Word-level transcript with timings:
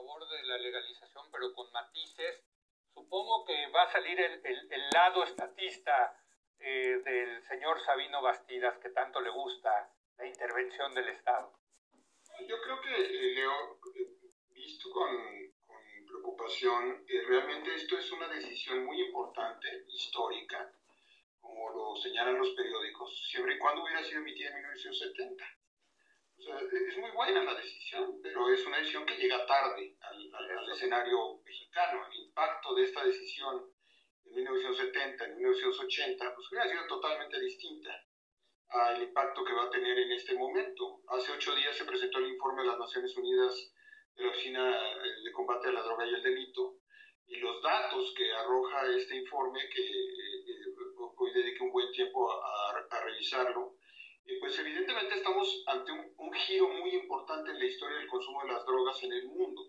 favor 0.00 0.26
de 0.28 0.42
la 0.44 0.56
legalización, 0.56 1.26
pero 1.30 1.52
con 1.52 1.70
matices. 1.72 2.42
Supongo 2.94 3.44
que 3.44 3.66
va 3.68 3.82
a 3.82 3.92
salir 3.92 4.18
el, 4.18 4.40
el, 4.44 4.90
lado 4.94 5.24
estatista 5.24 6.16
eh, 6.58 7.00
del 7.04 7.42
señor 7.46 7.78
Sabino 7.84 8.22
Bastidas, 8.22 8.78
que 8.78 8.90
tanto 8.90 9.20
le 9.20 9.30
gusta 9.30 9.92
la 10.16 10.26
intervención 10.26 10.94
del 10.94 11.08
Estado. 11.10 11.52
Yo 12.48 12.60
creo 12.62 12.80
que, 12.80 12.94
eh, 12.94 13.34
Leo, 13.34 13.78
visto 14.52 14.90
con, 14.90 15.10
con 15.66 16.06
preocupación, 16.06 17.04
eh, 17.06 17.22
realmente 17.28 17.74
esto 17.74 17.98
es 17.98 18.10
una 18.10 18.28
decisión 18.28 18.84
muy 18.86 19.02
importante, 19.02 19.84
histórica, 19.88 20.72
como 21.40 21.70
lo 21.70 21.96
señalan 21.96 22.38
los 22.38 22.50
periódicos, 22.50 23.28
siempre 23.30 23.54
y 23.54 23.58
cuando 23.58 23.82
hubiera 23.82 24.02
sido 24.02 24.20
emitida 24.20 24.48
en 24.48 24.54
1970 24.56 25.59
es 26.46 26.98
muy 26.98 27.10
buena 27.10 27.44
la 27.44 27.54
decisión, 27.54 28.20
pero 28.22 28.48
es 28.52 28.64
una 28.66 28.78
decisión 28.78 29.04
que 29.04 29.16
llega 29.16 29.44
tarde 29.46 29.96
al, 30.00 30.70
escenario 30.70 31.40
mexicano. 31.44 32.06
El 32.10 32.26
impacto 32.26 32.74
de 32.74 32.84
esta 32.84 33.04
decisión 33.04 33.70
en 34.24 34.34
1970, 34.34 35.24
en 35.24 35.36
1980, 35.36 36.34
pues 36.34 36.48
hubiera 36.50 36.68
sido 36.68 36.86
totalmente 36.86 37.40
distinta 37.40 37.90
al 38.68 39.02
impacto 39.02 39.44
que 39.44 39.52
va 39.52 39.64
a 39.64 39.70
tener 39.70 39.98
en 39.98 40.12
este 40.12 40.34
momento. 40.34 41.02
Hace 41.08 41.32
ocho 41.32 41.54
días 41.54 41.76
se 41.76 41.84
presentó 41.84 42.18
el 42.18 42.28
informe 42.28 42.62
de 42.62 42.68
las 42.68 42.78
Naciones 42.78 43.16
Unidas 43.16 43.74
de 44.14 44.24
la 44.24 44.30
Oficina 44.30 44.94
de 45.24 45.32
Combate 45.32 45.68
a 45.68 45.72
la 45.72 45.82
Droga 45.82 46.06
y 46.06 46.14
el 46.14 46.22
Delito, 46.22 46.76
y 47.26 47.36
los 47.36 47.62
datos 47.62 48.12
que 48.16 48.32
arroja 48.32 48.86
este 48.96 49.16
informe, 49.16 49.60
que 49.68 49.82
eh, 49.82 50.40
eh, 50.46 50.74
hoy 51.16 51.32
dediqué 51.32 51.62
un 51.62 51.72
buen 51.72 51.90
tiempo 51.92 52.30
a, 52.30 52.70
a 52.90 53.00
revisarlo, 53.04 53.76
pues 54.38 54.58
evidentemente 54.58 55.14
estamos 55.16 55.64
ante 55.66 55.92
un, 55.92 56.32
giro 56.32 56.68
muy 56.68 56.90
importante 56.90 57.50
en 57.50 57.58
la 57.58 57.64
historia 57.64 57.98
del 57.98 58.08
consumo 58.08 58.42
de 58.42 58.52
las 58.52 58.64
drogas 58.64 59.02
en 59.02 59.12
el 59.12 59.26
mundo. 59.26 59.62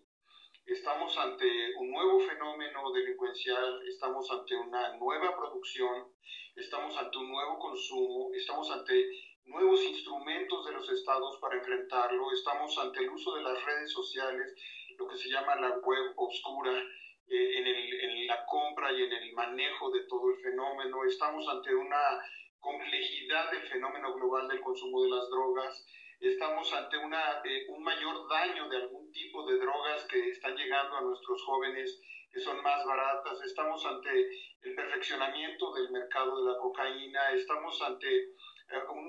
Estamos 0.66 1.18
ante 1.18 1.76
un 1.78 1.92
nuevo 1.92 2.20
fenómeno 2.20 2.92
delincuencial, 2.92 3.82
estamos 3.88 4.30
ante 4.32 4.56
una 4.56 4.96
nueva 4.98 5.36
producción, 5.36 6.14
estamos 6.56 6.96
ante 6.98 7.18
un 7.18 7.30
nuevo 7.30 7.60
consumo, 7.60 8.32
estamos 8.34 8.70
ante 8.72 9.10
nuevos 9.46 9.84
instrumentos 9.84 10.66
de 10.66 10.74
los 10.74 10.90
estados 10.90 11.38
para 11.40 11.58
enfrentarlo, 11.58 12.32
estamos 12.32 12.78
ante 12.78 13.00
el 13.00 13.10
uso 13.10 13.36
de 13.36 13.42
las 13.42 13.66
redes 13.66 13.92
sociales, 13.92 14.54
lo 14.98 15.08
que 15.08 15.18
se 15.18 15.30
llama 15.30 15.56
la 15.56 15.78
web 15.80 16.14
oscura, 16.16 16.78
eh, 17.28 17.58
en, 17.58 17.68
en 17.68 18.28
la 18.28 18.46
compra 18.46 18.92
y 18.92 19.04
en 19.04 19.12
el 19.12 19.34
manejo 19.34 19.90
de 19.92 20.02
todo 20.06 20.30
el 20.30 20.42
fenómeno, 20.42 21.04
estamos 21.06 21.48
ante 21.48 21.74
una 21.74 22.22
complejidad 22.62 23.52
del 23.52 23.64
fenómeno 23.64 24.14
global 24.14 24.48
del 24.48 24.62
consumo 24.62 25.04
de 25.04 25.10
las 25.10 25.30
drogas. 25.30 25.86
Estamos 26.20 26.72
ante 26.74 26.98
una, 26.98 27.42
eh, 27.44 27.66
un 27.70 27.84
mayor 27.84 28.30
daño 28.30 28.70
de 28.70 28.78
algún 28.78 29.12
tipo 29.12 29.46
de 29.48 29.58
drogas 29.58 30.06
que 30.06 30.30
están 30.30 30.56
llegando 30.56 30.96
a 30.96 31.02
nuestros 31.02 31.44
jóvenes 31.44 32.00
que 32.32 32.40
son 32.40 32.62
más 32.62 32.86
baratas. 32.86 33.42
Estamos 33.44 33.84
ante 33.86 34.30
el 34.62 34.76
perfeccionamiento 34.76 35.74
del 35.74 35.92
mercado 35.92 36.38
de 36.38 36.52
la 36.52 36.58
cocaína. 36.60 37.32
Estamos 37.32 37.82
ante 37.82 38.08
eh, 38.08 38.34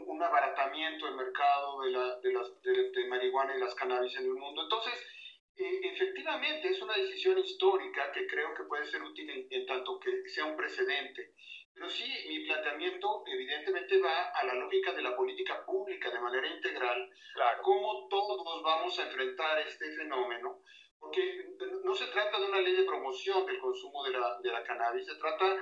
un, 0.07 0.23
abaratamiento 0.23 1.07
del 1.07 1.17
mercado 1.17 1.83
de, 1.83 1.91
la, 1.91 2.19
de, 2.21 2.33
las, 2.33 2.63
de, 2.63 3.07
marihuana 3.09 3.57
y 3.57 3.61
las 3.61 3.75
cannabis 3.75 4.17
en 4.17 4.25
el 4.25 4.35
mundo. 4.35 4.63
Entonces, 4.63 4.95
eh, 5.57 5.81
efectivamente 5.93 6.69
es 6.69 6.81
una 6.81 6.95
decisión 6.95 7.39
histórica 7.39 8.11
que 8.13 8.27
creo 8.27 8.55
que 8.55 8.65
puede 8.65 8.87
ser 8.87 9.03
útil 9.03 9.47
en 9.51 9.67
tanto 9.67 10.01
que 10.01 10.27
sea 10.31 10.47
un 10.47 10.57
precedente. 10.57 11.35
Pero 11.75 11.89
sí, 11.89 12.05
mi 12.29 12.41
planteamiento 12.47 13.25
evidentemente 13.27 14.01
va 14.01 14.29
a 14.31 14.45
la 14.45 14.55
lógica 14.55 14.93
de 14.93 15.03
la 15.03 15.17
política 15.17 15.65
pública 15.65 16.11
de 16.11 16.21
manera 16.21 16.47
integral, 16.47 17.11
claro. 17.35 17.63
cómo 17.63 18.09
todos 18.09 18.63
vamos 18.63 18.99
a 18.99 19.07
enfrentar 19.07 19.59
este 19.61 19.91
fenómeno, 19.97 20.63
porque 20.99 21.47
no 21.83 21.95
se 21.95 22.07
trata 22.07 22.39
de 22.39 22.47
una 22.47 22.61
ley 22.61 22.77
de 22.77 22.85
promoción 22.85 23.47
del 23.47 23.59
consumo 23.59 24.05
de 24.05 24.11
la, 24.11 24.39
de 24.41 24.53
la 24.53 24.63
cannabis, 24.63 25.07
se 25.07 25.17
trata 25.17 25.57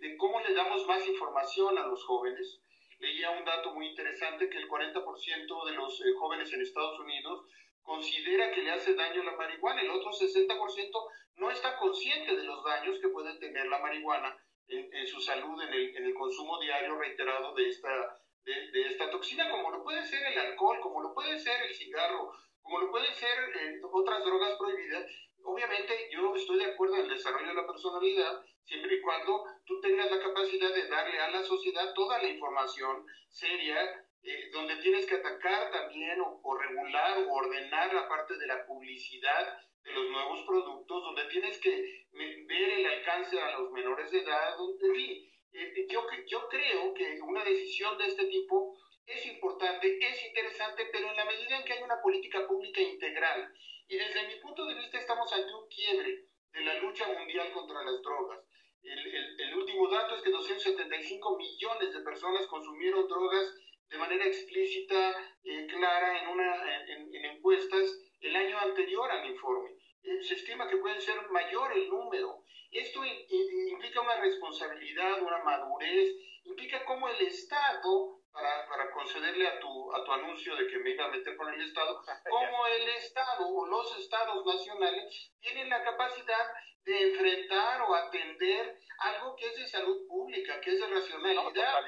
de, 0.00 0.16
cómo 0.16 0.40
le 0.40 0.54
damos 0.54 0.86
más 0.86 1.06
información 1.06 1.78
a 1.78 1.86
los 1.86 2.04
jóvenes. 2.04 2.60
Leía 2.98 3.30
un 3.30 3.44
dato 3.44 3.72
muy 3.74 3.88
interesante 3.88 4.50
que 4.50 4.58
el 4.58 4.68
40% 4.68 5.66
de 5.66 5.72
los 5.72 6.00
eh, 6.00 6.04
jóvenes 6.18 6.52
en 6.52 6.62
Estados 6.62 6.98
Unidos 6.98 7.46
considera 7.82 8.50
que 8.50 8.62
le 8.62 8.72
hace 8.72 8.94
daño 8.94 9.22
la 9.22 9.36
marihuana, 9.36 9.80
el 9.80 9.90
otro 9.90 10.10
60% 10.10 10.90
no 11.36 11.50
está 11.50 11.76
consciente 11.78 12.36
de 12.36 12.42
los 12.42 12.62
daños 12.64 12.98
que 13.00 13.08
puede 13.08 13.38
tener 13.38 13.66
la 13.66 13.78
marihuana 13.78 14.36
en, 14.68 15.06
su 15.06 15.20
salud 15.20 15.60
en 15.62 15.72
el, 15.72 15.96
en 15.96 16.04
el, 16.04 16.14
consumo 16.14 16.60
diario 16.60 16.98
reiterado 16.98 17.54
de 17.54 17.68
esta, 17.68 18.20
de, 18.44 18.86
esta 18.86 19.10
toxina, 19.10 19.50
como 19.50 19.70
lo 19.70 19.82
puede 19.82 20.04
ser 20.04 20.22
el 20.26 20.38
alcohol, 20.38 20.78
como 20.80 21.02
lo 21.02 21.14
puede 21.14 21.38
ser 21.38 21.62
el 21.62 21.74
cigarro, 21.74 22.32
como 22.62 22.80
lo 22.80 22.90
pueden 22.90 23.14
ser 23.14 23.38
eh, 23.56 23.80
otras 23.90 24.24
drogas 24.24 24.56
prohibidas. 24.58 25.10
Obviamente 25.42 26.08
yo 26.12 26.34
estoy 26.34 26.58
de 26.58 26.72
acuerdo 26.72 26.96
en 26.96 27.02
el 27.02 27.08
desarrollo 27.08 27.48
de 27.48 27.54
la 27.54 27.66
personalidad, 27.66 28.42
siempre 28.64 28.96
y 28.96 29.00
cuando 29.00 29.44
tú 29.64 29.80
tengas 29.80 30.10
la 30.10 30.20
capacidad 30.20 30.74
de 30.74 30.88
darle 30.88 31.18
a 31.18 31.30
la 31.30 31.42
sociedad 31.42 31.94
toda 31.94 32.20
la 32.20 32.28
información 32.28 33.06
seria, 33.30 34.04
eh, 34.22 34.50
donde 34.52 34.76
tienes 34.76 35.06
que 35.06 35.14
atacar 35.14 35.70
también 35.70 36.20
o, 36.20 36.40
o, 36.42 36.58
regular 36.58 37.18
o 37.18 37.32
ordenar 37.32 37.94
la 37.94 38.08
parte 38.08 38.36
de 38.36 38.46
la 38.46 38.66
publicidad 38.66 39.58
de 39.88 39.94
los 39.94 40.10
nuevos 40.10 40.44
productos, 40.46 41.02
donde 41.02 41.24
tienes 41.24 41.58
que 41.58 42.06
ver 42.12 42.70
el 42.70 42.86
alcance 42.86 43.40
a 43.40 43.58
los 43.58 43.70
menores 43.72 44.10
de 44.10 44.20
edad, 44.20 44.54
en 44.82 44.94
fin, 44.94 45.30
eh, 45.52 45.72
eh, 45.76 45.86
yo, 45.88 46.06
yo 46.26 46.48
creo 46.48 46.94
que 46.94 47.20
una 47.22 47.44
decisión 47.44 47.96
de 47.96 48.06
este 48.06 48.26
tipo 48.26 48.76
es 49.06 49.26
importante, 49.26 49.98
es 50.00 50.26
interesante, 50.26 50.88
pero 50.92 51.08
en 51.10 51.16
la 51.16 51.24
medida 51.24 51.56
en 51.56 51.64
que 51.64 51.72
hay 51.72 51.82
una 51.82 52.00
política 52.02 52.46
pública 52.46 52.80
integral, 52.80 53.52
y 53.88 53.96
desde 53.96 54.28
mi 54.28 54.36
punto 54.40 54.66
de 54.66 54.74
vista 54.74 54.98
estamos 54.98 55.32
ante 55.32 55.54
un 55.54 55.66
quiebre 55.68 56.26
de 56.52 56.60
la 56.60 56.74
lucha 56.80 57.06
mundial 57.08 57.50
contra 57.52 57.82
las 57.82 58.02
drogas. 58.02 58.44
El, 58.82 59.54
último 59.54 59.88
dato 59.88 60.14
es 60.14 60.22
que 60.22 60.30
275 60.30 61.36
millones 61.36 61.92
de 61.92 62.00
personas 62.00 62.46
consumieron 62.46 63.08
drogas 63.08 63.54
de 63.88 63.98
manera 63.98 64.24
explícita, 64.24 65.36
eh, 65.42 65.66
clara, 65.66 66.22
en, 66.22 66.28
una, 66.28 66.84
en, 66.86 67.14
en 67.14 67.24
encuestas 67.24 67.98
el 68.20 68.36
año 68.36 68.58
anterior 68.58 69.10
al 69.10 69.28
informe. 69.30 69.77
Se 70.02 70.34
estima 70.34 70.68
que 70.68 70.76
puede 70.76 71.00
ser 71.00 71.28
mayor 71.30 71.72
el 71.72 71.88
número. 71.88 72.44
Esto 72.70 73.04
implica 73.04 74.00
una 74.00 74.20
responsabilidad, 74.20 75.22
una 75.22 75.42
madurez, 75.42 76.14
implica 76.44 76.84
cómo 76.84 77.08
el 77.08 77.26
Estado, 77.26 78.20
para, 78.30 78.68
para 78.68 78.90
concederle 78.92 79.48
a 79.48 79.58
tu, 79.58 79.94
a 79.94 80.04
tu 80.04 80.12
anuncio 80.12 80.54
de 80.56 80.66
que 80.66 80.78
me 80.78 80.90
iba 80.90 81.06
a 81.06 81.10
meter 81.10 81.36
con 81.36 81.52
el 81.52 81.60
Estado, 81.62 82.02
cómo 82.30 82.66
el 82.66 82.88
Estado 82.90 83.48
o 83.48 83.66
los 83.66 83.98
Estados 83.98 84.44
nacionales 84.44 85.32
tienen 85.40 85.70
la 85.70 85.82
capacidad 85.82 86.46
de 86.84 87.10
enfrentar 87.10 87.82
o 87.82 87.94
atender 87.94 88.78
algo 88.98 89.36
que 89.36 89.46
es 89.46 89.56
de 89.56 89.66
salud 89.66 90.06
pública, 90.06 90.60
que 90.60 90.70
es 90.70 90.80
de 90.80 90.86
racionalidad. 90.86 91.84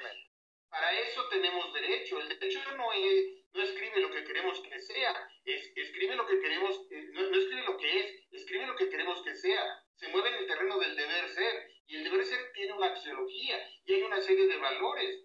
para 0.69 0.93
eso 1.00 1.28
tenemos 1.28 1.72
derecho. 1.72 2.20
El 2.20 2.28
derecho 2.28 2.60
no 2.76 2.93
es 2.93 3.39
no 3.53 3.62
escribe 3.62 4.00
lo 4.00 4.11
que 4.11 4.25
queremos 4.25 4.61
que 4.61 4.78
sea, 4.81 5.28
es, 5.44 5.72
escribe 5.75 6.16
lo 6.16 6.27
que 6.27 6.41
queremos, 6.41 6.87
eh, 6.91 7.09
no, 7.12 7.21
escribe 7.22 7.62
lo 7.65 7.77
que 7.77 8.00
es, 8.00 8.27
escribe 8.33 8.66
lo 8.66 8.77
que 8.77 8.88
queremos 8.88 9.22
que 9.22 9.34
sea. 9.34 9.84
Se 9.97 10.09
mueve 10.09 10.28
en 10.31 10.34
el 10.37 10.47
terreno 10.47 10.78
del 10.78 10.97
deber 10.97 11.28
ser, 11.28 11.71
y 11.87 11.97
el 11.97 12.05
deber 12.05 12.25
ser 12.25 12.53
tiene 12.53 12.72
una 12.72 12.87
axiología 12.87 13.59
y 13.84 13.94
hay 13.94 14.03
una 14.03 14.21
serie 14.21 14.47
de 14.47 14.56
valores. 14.56 15.25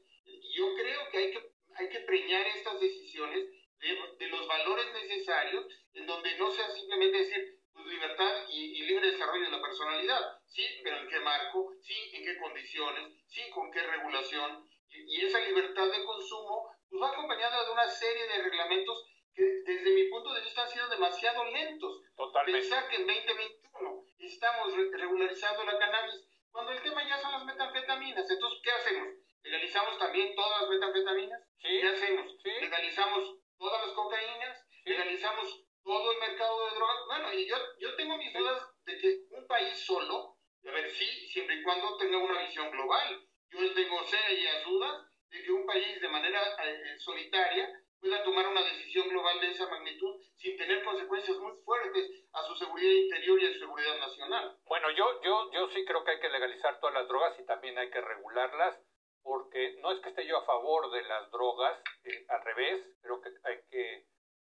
Yo 0.55 0.73
creo 0.75 1.09
que 1.11 1.17
hay 1.17 1.31
que, 1.31 1.51
hay 1.75 1.89
que 1.89 1.99
preñar 1.99 2.47
estas 2.47 2.79
decisiones 2.79 3.45
de, 3.79 4.27
los 4.27 4.47
valores 4.47 4.87
necesarios, 4.93 5.67
en 5.93 6.07
donde 6.07 6.35
no 6.37 6.51
sea 6.51 6.69
simplemente 6.71 7.19
decir 7.19 7.59
pues, 7.73 7.85
libertad 7.85 8.47
y, 8.49 8.79
y, 8.79 8.81
libre 8.87 9.11
desarrollo 9.11 9.45
de 9.45 9.51
la 9.51 9.61
personalidad, 9.61 10.39
sí, 10.47 10.65
pero 10.83 10.97
en 10.97 11.07
qué 11.07 11.19
marco, 11.19 11.75
sí, 11.81 11.93
en 12.13 12.25
qué 12.25 12.37
condiciones, 12.39 13.13
sí, 13.27 13.43
con 13.53 13.71
qué 13.71 13.83
regulación, 13.83 14.67
y 14.89 15.25
esa 15.25 15.39
libertad 15.41 15.91
de 15.91 16.03
consumo 16.03 16.74
pues 16.95 17.11
va 17.11 17.13
acompañada 17.13 17.65
de 17.65 17.71
una 17.71 17.87
serie 17.89 18.25
de 18.27 18.43
reglamentos 18.43 19.05
que 19.33 19.43
desde 19.43 19.91
mi 19.91 20.05
punto 20.05 20.33
de 20.33 20.41
vista 20.41 20.63
han 20.63 20.69
sido 20.69 20.87
demasiado 20.87 21.43
lentos. 21.51 22.01
Totalmente. 22.15 22.61
Pensar 22.61 22.87
que 22.87 22.95
en 22.95 23.07
2021 23.07 24.05
estamos 24.19 24.73
regularizando 24.93 25.65
la 25.65 25.77
cannabis, 25.77 26.25
cuando 26.51 26.71
el 26.71 26.81
tema 26.81 27.05
ya 27.05 27.19
son 27.19 27.33
las 27.33 27.43
metanfetaminas. 27.43 28.29
Entonces, 28.29 28.59
¿qué 28.63 28.71
hacemos? 28.71 29.09
¿Legalizamos 29.43 29.97
también 29.99 30.35
todas 30.35 30.61
las 30.61 30.69
metanfetaminas? 30.69 31.41
Sí. 31.61 31.81
¿Qué 31.81 31.87
hacemos? 31.87 32.37
¿Legalizamos 32.43 33.35
todas 33.57 33.85
las 33.85 33.93
cocaínas? 33.93 34.65
¿Legalizamos 34.85 35.65
todo 35.83 36.11
el 36.13 36.19
mercado 36.19 36.65
de 36.65 36.75
drogas? 36.75 37.05
Bueno, 37.07 37.33
y 37.33 37.45
yo, 37.45 37.57
yo 37.77 37.95
tengo 37.97 38.17
mis 38.17 38.33
dudas 38.33 38.69
de 38.85 38.97
que 38.97 39.19
un 39.31 39.45
país 39.47 39.77
solo, 39.85 40.37
a 40.65 40.71
ver, 40.71 40.89
sí, 40.91 41.27
siempre 41.27 41.55
y 41.55 41.63
cuando 41.63 41.97
tenga 41.97 42.17
una 42.19 42.41
visión 42.41 42.71
global. 42.71 43.21
Yo 43.51 43.73
tengo 43.73 44.03
serias 44.05 44.63
dudas 44.63 45.14
de 45.29 45.43
que 45.43 45.51
un 45.51 45.65
país 45.65 45.99
de 46.01 46.07
manera 46.07 46.41
eh, 46.63 46.81
eh, 46.85 46.99
solitaria 46.99 47.69
pueda 47.99 48.23
tomar 48.23 48.47
una 48.47 48.61
decisión 48.61 49.09
global 49.09 49.39
de 49.41 49.51
esa 49.51 49.67
magnitud 49.67 50.21
sin 50.37 50.57
tener 50.57 50.83
consecuencias 50.83 51.37
muy 51.37 51.53
fuertes 51.63 52.23
a 52.33 52.43
su 52.43 52.55
seguridad 52.55 52.91
interior 52.91 53.41
y 53.41 53.45
a 53.47 53.53
su 53.53 53.59
seguridad 53.59 53.97
nacional. 53.97 54.57
Bueno, 54.65 54.91
yo, 54.91 55.21
yo, 55.23 55.51
yo 55.51 55.69
sí 55.69 55.83
creo 55.85 56.03
que 56.03 56.11
hay 56.11 56.19
que 56.19 56.29
legalizar 56.29 56.79
todas 56.79 56.93
las 56.93 57.07
drogas 57.07 57.39
y 57.39 57.45
también 57.45 57.77
hay 57.77 57.89
que 57.89 58.01
regularlas, 58.01 58.79
porque 59.23 59.77
no 59.81 59.91
es 59.91 59.99
que 60.01 60.09
esté 60.09 60.27
yo 60.27 60.37
a 60.37 60.45
favor 60.45 60.91
de 60.91 61.01
las 61.03 61.31
drogas, 61.31 61.81
eh, 62.03 62.25
al 62.29 62.43
revés, 62.43 62.85
creo 63.01 63.21
que 63.21 63.29
hay 63.43 63.61
que 63.71 64.05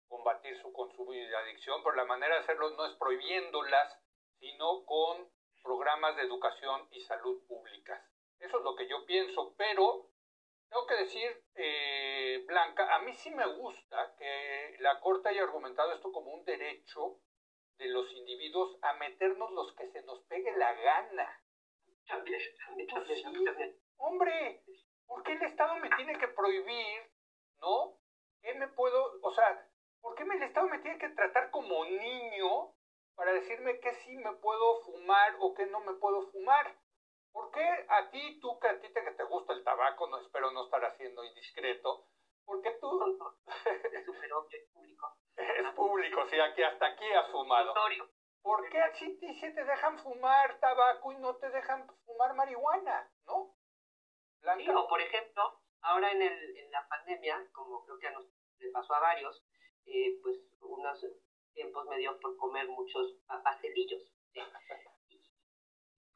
combatir 0.08 0.56
su 0.62 0.72
consumo 0.72 1.14
y 1.14 1.22
adicción, 1.22 1.82
pero 1.84 1.96
la 1.96 2.06
manera 2.06 2.36
de 2.36 2.42
hacerlo 2.42 2.70
no 2.72 2.86
es 2.86 2.94
prohibiéndolas, 2.98 4.00
sino 4.40 4.86
con 4.86 5.30
programas 5.64 6.16
de 6.16 6.24
educación 6.24 6.88
y 6.92 7.02
salud 7.02 7.46
públicas. 7.48 8.02
Eso 8.40 8.60
es 8.60 8.64
lo 8.64 8.76
que 8.76 8.88
yo 8.88 9.06
pienso, 9.06 9.56
pero 9.58 10.10
tengo 10.70 10.86
que 10.86 10.96
decir, 10.96 11.44
eh, 11.56 12.44
Blanca, 12.48 12.96
a 12.96 13.00
mí 13.00 13.14
sí 13.14 13.32
me 13.32 13.46
gusta 13.56 14.16
que 14.18 14.76
la 14.80 15.00
Corte 15.00 15.30
haya 15.30 15.44
argumentado 15.44 15.94
esto 15.94 16.12
como 16.12 16.32
un 16.32 16.46
derecho 16.46 17.20
de 17.78 17.88
los 17.88 18.12
individuos 18.14 18.78
a 18.82 18.94
meternos 18.94 19.52
los 19.52 19.74
que 19.76 19.88
se 19.88 20.02
nos 20.04 20.24
pegue 20.26 20.56
la 20.58 20.74
gana. 20.74 21.44
También, 22.08 22.42
también, 22.66 22.88
también, 22.88 23.18
sí, 23.18 23.80
Hombre, 23.98 24.64
¿por 25.06 25.24
qué 25.24 25.34
el 25.34 25.44
Estado 25.44 25.76
me 25.78 25.90
tiene 25.96 26.18
que 26.18 26.28
prohibir, 26.28 27.12
no? 27.60 28.00
¿Qué 28.42 28.54
me 28.54 28.68
puedo, 28.70 29.20
o 29.22 29.34
sea, 29.34 29.70
¿por 30.02 30.16
qué 30.16 30.24
el 30.24 30.44
Estado 30.44 30.68
me 30.68 30.80
tiene 30.80 31.00
que 31.00 31.10
tratar 31.10 31.52
como 31.52 31.86
niño 31.86 32.74
para 33.16 33.34
decirme 33.34 33.80
que 33.80 33.94
sí 33.96 34.16
me 34.18 34.34
puedo 34.36 34.82
fumar 34.84 35.36
o 35.40 35.54
que 35.54 35.66
no 35.66 35.80
me 35.82 35.94
puedo 35.96 36.22
fumar? 36.32 36.78
¿Por 37.38 37.52
qué 37.52 37.86
a 37.88 38.10
ti, 38.10 38.40
tú 38.40 38.58
que 38.60 38.68
a 38.68 38.80
ti 38.80 38.90
te, 38.92 39.04
que 39.04 39.12
te 39.12 39.24
gusta 39.24 39.54
el 39.54 39.64
tabaco, 39.64 40.08
no 40.08 40.18
espero 40.18 40.50
no 40.50 40.64
estar 40.64 40.84
haciendo 40.84 41.24
indiscreto, 41.24 42.02
¿por 42.44 42.60
qué 42.64 42.72
tú 42.82 43.00
Es 43.92 44.06
súper 44.06 44.34
obvio, 44.34 44.58
es 44.58 44.66
público. 44.74 45.08
es 45.36 45.70
público, 45.76 46.22
o 46.22 46.26
sea, 46.26 46.52
que 46.56 46.66
hasta 46.66 46.88
aquí 46.88 47.06
has 47.14 47.30
fumado? 47.30 47.68
Notorio. 47.68 48.10
¿Por 48.42 48.68
qué 48.70 48.82
así 48.82 49.20
te, 49.20 49.36
sí 49.36 49.54
te 49.54 49.64
dejan 49.66 50.00
fumar 50.00 50.60
tabaco 50.60 51.12
y 51.12 51.18
no 51.18 51.36
te 51.36 51.52
dejan 51.52 51.86
fumar 52.08 52.34
marihuana? 52.34 53.08
¿No? 53.28 53.54
Blanca. 54.42 54.64
Sí, 54.64 54.70
o 54.72 54.88
por 54.88 55.00
ejemplo, 55.00 55.44
ahora 55.82 56.12
en, 56.12 56.24
el, 56.24 56.58
en 56.58 56.72
la 56.72 56.88
pandemia, 56.88 57.48
como 57.52 57.84
creo 57.84 58.00
que 58.00 58.08
a 58.08 58.12
nos 58.14 58.26
le 58.58 58.72
pasó 58.72 58.96
a 58.96 59.00
varios, 59.00 59.44
eh, 59.86 60.18
pues 60.24 60.40
unos 60.62 61.06
tiempos 61.54 61.86
me 61.86 61.98
dio 61.98 62.20
por 62.20 62.36
comer 62.36 62.68
muchos 62.68 63.14
pa- 63.28 63.44
pastelillos. 63.44 64.02
¿sí? 64.34 64.40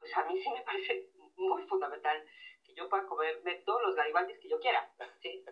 Pues 0.02 0.18
a 0.18 0.24
mí 0.24 0.42
sí 0.42 0.50
me 0.50 0.62
parece 0.62 1.10
muy 1.36 1.62
fundamental 1.68 2.28
que 2.64 2.74
yo 2.74 2.88
pueda 2.88 3.06
comerme 3.06 3.54
todos 3.64 3.82
los 3.82 3.94
garibaldis 3.94 4.36
que 4.40 4.48
yo 4.48 4.58
quiera. 4.58 4.90
¿sí? 5.20 5.44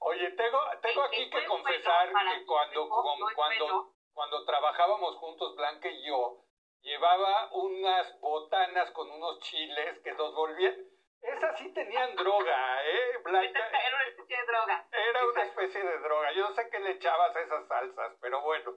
Oye, 0.00 0.30
tengo, 0.32 0.58
tengo 0.82 1.02
aquí 1.04 1.30
que 1.30 1.46
confesar 1.46 2.12
bueno 2.12 2.30
que 2.30 2.44
cuando, 2.44 2.86
no 2.86 3.02
cuando, 3.34 3.64
bueno. 3.64 3.94
cuando 4.12 4.44
trabajábamos 4.44 5.16
juntos, 5.16 5.56
Blanca 5.56 5.88
y 5.88 6.06
yo, 6.06 6.44
llevaba 6.82 7.50
unas 7.52 8.20
botanas 8.20 8.90
con 8.90 9.10
unos 9.10 9.40
chiles 9.40 9.98
que 10.00 10.12
nos 10.12 10.34
volvían... 10.34 10.76
Esas 11.22 11.58
sí 11.58 11.72
tenían 11.72 12.14
droga, 12.16 12.84
¿eh, 12.84 13.16
Blanca? 13.24 13.66
Era 13.66 13.96
una 13.96 14.08
especie 14.08 14.36
de 14.36 14.46
droga. 14.46 14.88
Era 14.92 15.26
una 15.26 15.42
especie 15.42 15.82
de 15.82 15.98
droga. 16.00 16.32
Yo 16.32 16.48
no 16.50 16.54
sé 16.54 16.68
qué 16.70 16.80
le 16.80 16.90
echabas 16.90 17.34
a 17.34 17.40
esas 17.40 17.66
salsas, 17.66 18.12
pero 18.20 18.42
bueno. 18.42 18.74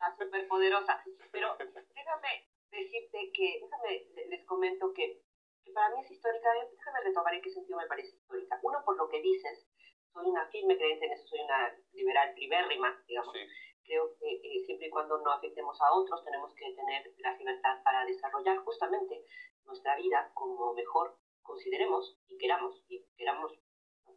la 0.00 0.14
superpoderosa. 0.18 1.02
Pero 1.32 1.56
déjame 1.58 2.53
decirte 2.76 3.30
que, 3.32 3.58
déjame, 3.60 4.04
le- 4.14 4.26
les 4.26 4.44
comento 4.44 4.92
que, 4.92 5.18
que 5.64 5.72
para 5.72 5.88
mí 5.90 6.00
es 6.00 6.10
histórica, 6.10 6.48
eh, 6.56 6.68
déjame 6.70 7.00
retomar 7.00 7.34
en 7.34 7.42
qué 7.42 7.50
sentido 7.50 7.78
me 7.78 7.86
parece 7.86 8.14
histórica. 8.16 8.58
Uno, 8.62 8.82
por 8.84 8.96
lo 8.96 9.08
que 9.08 9.20
dices, 9.20 9.66
soy 10.12 10.26
una 10.26 10.46
firme 10.48 10.76
creyente 10.76 11.06
en 11.06 11.12
eso, 11.12 11.26
soy 11.26 11.40
una 11.40 11.72
liberal 11.92 12.32
libérrima, 12.36 13.02
digamos. 13.06 13.32
Sí. 13.34 13.40
Creo 13.84 14.14
que 14.18 14.40
eh, 14.42 14.62
siempre 14.64 14.86
y 14.86 14.90
cuando 14.90 15.18
no 15.18 15.30
afectemos 15.32 15.78
a 15.80 15.92
otros, 15.92 16.24
tenemos 16.24 16.54
que 16.54 16.72
tener 16.72 17.12
la 17.18 17.36
libertad 17.36 17.82
para 17.84 18.04
desarrollar 18.06 18.56
justamente 18.58 19.22
nuestra 19.64 19.94
vida 19.96 20.30
como 20.34 20.72
mejor 20.72 21.14
consideremos 21.42 22.16
y 22.28 22.38
queramos, 22.38 22.82
y 22.88 23.04
queramos 23.16 23.52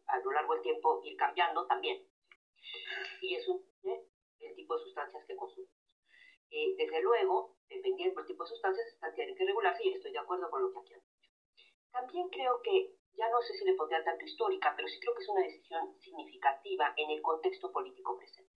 a 0.08 0.20
lo 0.20 0.32
largo 0.32 0.54
del 0.54 0.62
tiempo 0.62 1.02
ir 1.04 1.18
cambiando 1.18 1.66
también. 1.66 2.02
Y 3.22 3.36
eso 3.36 3.52
incluye 3.52 4.06
el 4.40 4.56
tipo 4.56 4.76
de 4.78 4.84
sustancias 4.84 5.26
que 5.28 5.36
consumimos. 5.36 5.77
Desde 6.50 7.02
luego, 7.02 7.58
dependiendo 7.70 8.16
del 8.16 8.28
tipo 8.28 8.44
de 8.44 8.50
sustancias, 8.50 8.88
estas 8.88 9.14
tienen 9.16 9.36
que 9.36 9.46
regularse 9.46 9.84
y 9.84 9.94
estoy 9.94 10.12
de 10.12 10.20
acuerdo 10.20 10.50
con 10.50 10.62
lo 10.62 10.72
que 10.72 10.80
aquí 10.80 10.94
han 10.94 11.02
dicho. 11.02 11.32
También 11.92 12.30
creo 12.30 12.62
que, 12.62 12.96
ya 13.18 13.30
no 13.30 13.42
sé 13.42 13.54
si 13.58 13.66
le 13.66 13.74
pondría 13.74 14.04
tanto 14.04 14.24
histórica, 14.24 14.74
pero 14.76 14.88
sí 14.88 15.00
creo 15.00 15.16
que 15.16 15.24
es 15.24 15.30
una 15.30 15.42
decisión 15.42 16.00
significativa 16.00 16.94
en 16.96 17.10
el 17.12 17.22
contexto 17.22 17.72
político 17.72 18.18
presente. 18.18 18.54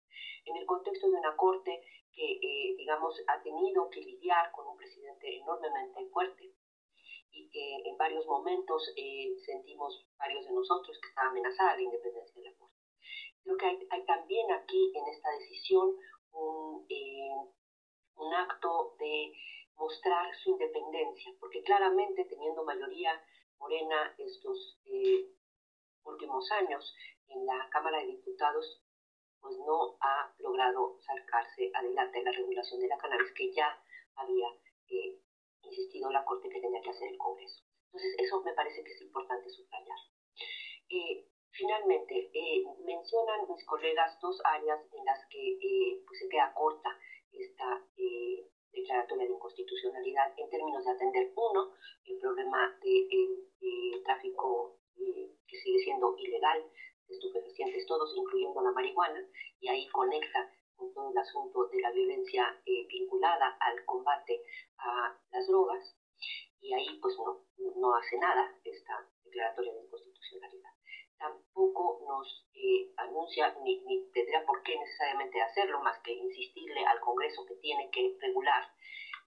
En 0.44 0.56
el 0.56 0.66
contexto 0.66 1.08
de 1.08 1.16
una 1.16 1.36
corte 1.36 1.80
que, 2.12 2.32
eh, 2.32 2.74
digamos, 2.76 3.14
ha 3.28 3.40
tenido 3.42 3.88
que 3.90 4.00
lidiar 4.00 4.50
con 4.52 4.66
un 4.66 4.76
presidente 4.76 5.36
enormemente 5.36 6.06
fuerte 6.10 6.52
y 7.30 7.48
que 7.50 7.88
en 7.88 7.96
varios 7.96 8.26
momentos 8.26 8.92
eh, 8.96 9.36
sentimos 9.46 10.04
varios 10.18 10.44
de 10.44 10.52
nosotros 10.52 10.98
que 11.00 11.08
está 11.08 11.28
amenazada 11.28 11.76
la 11.76 11.82
independencia 11.82 12.42
de 12.42 12.50
la 12.50 12.56
corte. 12.56 12.76
Creo 13.44 13.56
que 13.56 13.66
hay, 13.66 13.78
hay 13.90 14.04
también 14.04 14.50
aquí 14.50 14.92
en 14.94 15.06
esta 15.06 15.30
decisión 15.38 15.94
un, 16.32 16.86
eh, 16.88 17.30
un 18.18 18.34
acto 18.34 18.94
de 18.98 19.32
mostrar 19.76 20.34
su 20.42 20.50
independencia, 20.50 21.32
porque 21.40 21.62
claramente 21.62 22.24
teniendo 22.24 22.64
mayoría 22.64 23.20
morena 23.58 24.14
estos 24.18 24.78
eh, 24.86 25.26
últimos 26.04 26.50
años 26.52 26.94
en 27.28 27.46
la 27.46 27.68
Cámara 27.70 27.98
de 27.98 28.06
Diputados, 28.06 28.82
pues 29.40 29.56
no 29.58 29.96
ha 30.00 30.34
logrado 30.38 30.98
sacarse 31.00 31.70
adelante 31.74 32.22
la 32.22 32.32
regulación 32.32 32.80
de 32.80 32.88
la 32.88 32.98
cannabis 32.98 33.32
que 33.32 33.52
ya 33.52 33.80
había 34.16 34.48
eh, 34.88 35.18
insistido 35.62 36.10
la 36.10 36.24
Corte 36.24 36.48
que 36.48 36.60
tenía 36.60 36.82
que 36.82 36.90
hacer 36.90 37.08
el 37.08 37.18
Congreso. 37.18 37.62
Entonces, 37.86 38.14
eso 38.18 38.42
me 38.42 38.52
parece 38.52 38.82
que 38.84 38.92
es 38.92 39.00
importante 39.02 39.48
subrayar. 39.50 39.98
Eh, 40.90 41.26
finalmente, 41.50 42.30
eh, 42.32 42.64
mencionan 42.84 43.48
mis 43.48 43.64
colegas 43.66 44.18
dos 44.20 44.40
áreas 44.44 44.80
en 44.92 45.04
las 45.04 45.26
que 45.28 45.52
eh, 45.52 46.02
pues 46.06 46.18
se 46.20 46.28
queda 46.28 46.52
corta 46.54 46.90
esta 47.38 47.82
eh, 47.96 48.46
declaratoria 48.72 49.26
de 49.26 49.32
inconstitucionalidad 49.32 50.32
en 50.36 50.48
términos 50.50 50.84
de 50.84 50.90
atender, 50.90 51.32
uno, 51.34 51.72
el 52.04 52.18
problema 52.18 52.76
del 52.82 53.08
de, 53.08 53.38
eh, 53.60 54.02
tráfico 54.04 54.78
eh, 54.96 55.30
que 55.46 55.56
sigue 55.58 55.78
siendo 55.80 56.16
ilegal 56.18 56.62
de 57.06 57.14
estupefacientes 57.14 57.86
todos, 57.86 58.14
incluyendo 58.16 58.60
la 58.62 58.72
marihuana, 58.72 59.26
y 59.60 59.68
ahí 59.68 59.88
conecta 59.88 60.52
con 60.76 60.92
todo 60.92 61.10
el 61.10 61.18
asunto 61.18 61.66
de 61.68 61.80
la 61.80 61.90
violencia 61.90 62.60
vinculada 62.64 63.56
al 63.60 63.84
combate 63.84 64.42
a 64.78 65.18
las 65.32 65.46
drogas, 65.48 65.96
y 66.60 66.72
ahí 66.72 66.98
pues 67.00 67.16
no, 67.18 67.44
no 67.76 67.94
hace 67.94 68.18
nada 68.18 68.54
esta 68.64 69.08
declaratoria 69.24 69.72
de 69.72 69.87
eh, 73.36 73.42
anuncia, 73.42 73.54
ni, 73.62 73.76
ni 73.84 74.10
tendrá 74.12 74.44
por 74.44 74.62
qué 74.62 74.76
necesariamente 74.76 75.40
hacerlo, 75.40 75.80
más 75.80 75.98
que 76.02 76.12
insistirle 76.12 76.84
al 76.84 77.00
Congreso 77.00 77.44
que 77.44 77.54
tiene 77.56 77.90
que 77.90 78.16
regular 78.20 78.62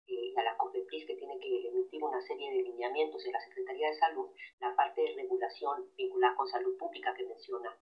eh, 0.07 0.33
a 0.37 0.43
la 0.43 0.57
COFEPRIS 0.57 1.05
que 1.07 1.15
tiene 1.15 1.39
que 1.39 1.67
emitir 1.67 2.03
una 2.03 2.21
serie 2.21 2.51
de 2.51 2.63
lineamientos 2.63 3.25
en 3.25 3.33
la 3.33 3.39
Secretaría 3.39 3.89
de 3.89 3.95
Salud, 3.95 4.29
la 4.59 4.75
parte 4.75 5.01
de 5.01 5.15
regulación 5.15 5.91
vinculada 5.95 6.35
con 6.35 6.47
salud 6.47 6.77
pública 6.77 7.13
que 7.15 7.25
menciona 7.25 7.77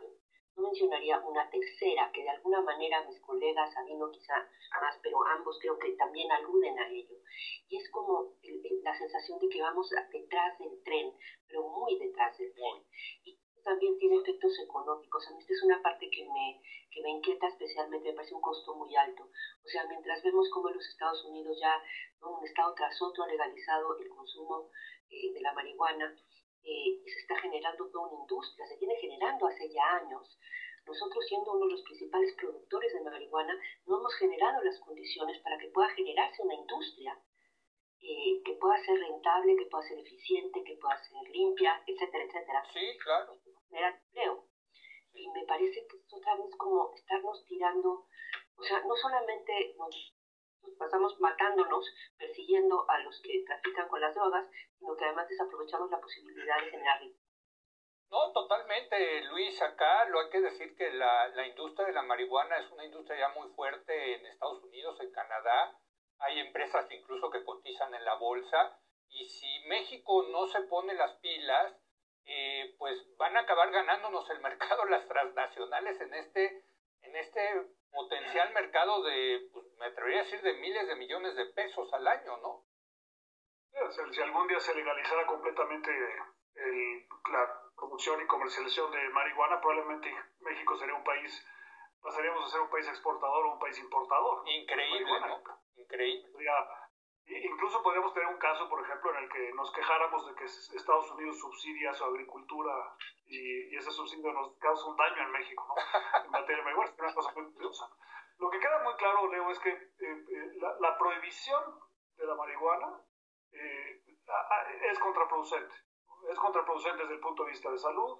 ley. 0.00 0.12
No 0.54 0.64
mencionaría 0.64 1.18
una 1.20 1.48
tercera, 1.48 2.10
que 2.12 2.22
de 2.22 2.28
alguna 2.28 2.60
manera 2.60 3.04
mis 3.08 3.18
colegas, 3.20 3.72
Sabino 3.72 4.10
quizá 4.10 4.36
más, 4.82 4.98
pero 5.02 5.24
ambos 5.26 5.58
creo 5.60 5.78
que 5.78 5.92
también 5.92 6.30
aluden 6.30 6.78
a 6.78 6.88
ello. 6.90 7.16
Y 7.68 7.76
es 7.78 7.90
como 7.90 8.34
el, 8.42 8.60
el, 8.62 8.82
la 8.82 8.96
sensación 8.98 9.38
de 9.38 9.48
que 9.48 9.62
vamos 9.62 9.88
detrás 10.12 10.58
del 10.58 10.82
tren, 10.84 11.12
pero 11.48 11.68
muy 11.68 11.98
detrás 11.98 12.36
del 12.36 12.52
tren. 12.52 12.84
Y 13.24 13.41
también 13.62 13.96
tiene 13.98 14.16
efectos 14.16 14.58
económicos. 14.58 15.26
A 15.26 15.30
mí 15.32 15.38
esta 15.40 15.52
es 15.52 15.62
una 15.62 15.82
parte 15.82 16.08
que 16.10 16.24
me, 16.24 16.60
que 16.90 17.02
me 17.02 17.10
inquieta 17.10 17.48
especialmente, 17.48 18.10
me 18.10 18.14
parece 18.14 18.34
un 18.34 18.40
costo 18.40 18.74
muy 18.74 18.94
alto. 18.96 19.24
O 19.24 19.68
sea, 19.68 19.86
mientras 19.86 20.22
vemos 20.22 20.48
como 20.50 20.68
en 20.68 20.76
los 20.76 20.86
Estados 20.86 21.24
Unidos 21.24 21.58
ya 21.60 21.82
un 22.20 22.44
estado 22.44 22.74
tras 22.74 23.00
otro 23.02 23.24
ha 23.24 23.28
legalizado 23.28 23.98
el 23.98 24.08
consumo 24.08 24.70
eh, 25.10 25.32
de 25.32 25.40
la 25.40 25.52
marihuana, 25.52 26.16
eh, 26.64 27.02
se 27.04 27.20
está 27.20 27.36
generando 27.40 27.90
toda 27.90 28.08
una 28.08 28.20
industria, 28.22 28.66
se 28.66 28.78
viene 28.78 28.94
generando 29.00 29.46
hace 29.46 29.68
ya 29.72 29.96
años. 29.96 30.38
Nosotros, 30.86 31.24
siendo 31.28 31.52
uno 31.52 31.66
de 31.66 31.72
los 31.72 31.82
principales 31.82 32.34
productores 32.34 32.92
de 32.92 33.02
marihuana, 33.02 33.54
no 33.86 33.98
hemos 33.98 34.14
generado 34.16 34.62
las 34.62 34.78
condiciones 34.80 35.38
para 35.40 35.58
que 35.58 35.68
pueda 35.68 35.88
generarse 35.90 36.42
una 36.42 36.54
industria 36.54 37.18
eh, 38.00 38.42
que 38.44 38.54
pueda 38.54 38.84
ser 38.84 38.98
rentable, 38.98 39.56
que 39.56 39.66
pueda 39.66 39.86
ser 39.86 39.98
eficiente, 39.98 40.64
que 40.64 40.76
pueda 40.76 40.98
ser 41.04 41.30
limpia, 41.30 41.80
etcétera, 41.86 42.24
etcétera. 42.24 42.64
Sí, 42.72 42.98
claro. 42.98 43.38
Generar 43.72 43.94
empleo. 43.94 44.46
Y 45.14 45.28
me 45.30 45.44
parece 45.46 45.86
que 45.88 45.96
esto 45.96 46.20
también 46.20 46.48
es 46.48 46.56
como 46.56 46.92
estarnos 46.94 47.44
tirando, 47.46 48.06
o 48.56 48.62
sea, 48.62 48.80
no 48.80 48.94
solamente 48.94 49.74
nos 49.78 50.14
nos 50.62 50.76
pasamos 50.76 51.18
matándonos, 51.20 51.84
persiguiendo 52.16 52.88
a 52.88 52.98
los 53.00 53.20
que 53.20 53.42
trafican 53.44 53.88
con 53.88 54.00
las 54.00 54.14
drogas, 54.14 54.48
sino 54.78 54.96
que 54.96 55.04
además 55.04 55.28
desaprovechamos 55.28 55.90
la 55.90 56.00
posibilidad 56.00 56.56
de 56.62 56.70
generar 56.70 57.00
No, 58.10 58.32
totalmente, 58.32 59.22
Luis. 59.24 59.60
Acá 59.60 60.04
lo 60.06 60.20
hay 60.20 60.30
que 60.30 60.40
decir 60.40 60.76
que 60.76 60.92
la, 60.92 61.28
la 61.28 61.46
industria 61.46 61.86
de 61.86 61.94
la 61.94 62.02
marihuana 62.02 62.58
es 62.58 62.70
una 62.70 62.84
industria 62.84 63.18
ya 63.18 63.28
muy 63.30 63.48
fuerte 63.54 64.14
en 64.14 64.26
Estados 64.26 64.62
Unidos, 64.62 65.00
en 65.00 65.10
Canadá. 65.10 65.76
Hay 66.18 66.38
empresas 66.38 66.88
incluso 66.92 67.30
que 67.30 67.44
cotizan 67.44 67.92
en 67.94 68.04
la 68.04 68.14
bolsa. 68.14 68.78
Y 69.08 69.24
si 69.28 69.64
México 69.66 70.22
no 70.30 70.46
se 70.46 70.60
pone 70.62 70.94
las 70.94 71.18
pilas, 71.18 71.81
eh, 72.24 72.74
pues 72.78 72.98
van 73.16 73.36
a 73.36 73.40
acabar 73.40 73.70
ganándonos 73.70 74.28
el 74.30 74.40
mercado 74.40 74.84
las 74.90 75.06
transnacionales 75.06 76.00
en 76.00 76.14
este 76.14 76.64
en 77.02 77.16
este 77.16 77.40
potencial 77.90 78.52
mercado 78.54 79.02
de, 79.02 79.48
pues, 79.52 79.66
me 79.78 79.86
atrevería 79.86 80.20
a 80.20 80.24
decir, 80.24 80.40
de 80.40 80.54
miles 80.54 80.86
de 80.86 80.96
millones 80.96 81.36
de 81.36 81.46
pesos 81.46 81.92
al 81.92 82.06
año, 82.06 82.36
¿no? 82.38 82.64
Si 84.12 84.22
algún 84.22 84.46
día 84.48 84.60
se 84.60 84.74
legalizara 84.74 85.26
completamente 85.26 85.90
el, 86.54 87.06
la 87.32 87.62
producción 87.76 88.20
y 88.20 88.26
comercialización 88.26 88.92
de 88.92 89.08
marihuana, 89.10 89.60
probablemente 89.60 90.14
México 90.40 90.76
sería 90.76 90.94
un 90.94 91.04
país, 91.04 91.46
pasaríamos 92.00 92.44
a 92.44 92.48
ser 92.50 92.60
un 92.60 92.70
país 92.70 92.86
exportador 92.88 93.46
o 93.46 93.52
un 93.54 93.58
país 93.58 93.78
importador. 93.78 94.48
Increíble, 94.48 95.20
¿no? 95.20 95.42
Increíble. 95.76 96.28
Incluso 97.26 97.82
podríamos 97.82 98.12
tener 98.12 98.28
un 98.28 98.38
caso, 98.38 98.68
por 98.68 98.82
ejemplo, 98.82 99.10
en 99.10 99.24
el 99.24 99.30
que 99.30 99.52
nos 99.52 99.72
quejáramos 99.72 100.26
de 100.26 100.34
que 100.34 100.44
Estados 100.44 101.10
Unidos 101.12 101.38
subsidia 101.38 101.94
su 101.94 102.04
agricultura 102.04 102.96
y, 103.26 103.76
ese 103.76 103.90
subsidio 103.90 104.32
nos 104.32 104.56
causa 104.58 104.86
un 104.86 104.96
daño 104.96 105.22
en 105.22 105.32
México, 105.32 105.66
¿no? 105.68 106.24
en 106.24 106.30
materia 106.30 106.58
de 106.58 106.64
marihuana, 106.64 106.90
es 106.90 106.98
una 106.98 107.14
cosa 107.14 107.32
muy 107.32 107.52
curiosa. 107.52 107.88
Lo 108.38 108.50
que 108.50 108.58
queda 108.58 108.82
muy 108.82 108.94
claro, 108.94 109.30
Leo, 109.30 109.50
es 109.50 109.58
que 109.60 109.70
eh, 109.70 109.90
eh, 110.00 110.58
la, 110.80 110.98
prohibición 110.98 111.62
de 112.16 112.26
la 112.26 112.34
marihuana 112.34 113.00
eh, 113.52 114.02
es 114.90 114.98
contraproducente. 114.98 115.74
Es 116.28 116.38
contraproducente 116.38 117.02
desde 117.02 117.14
el 117.14 117.20
punto 117.20 117.44
de 117.44 117.50
vista 117.50 117.70
de 117.70 117.78
salud, 117.78 118.18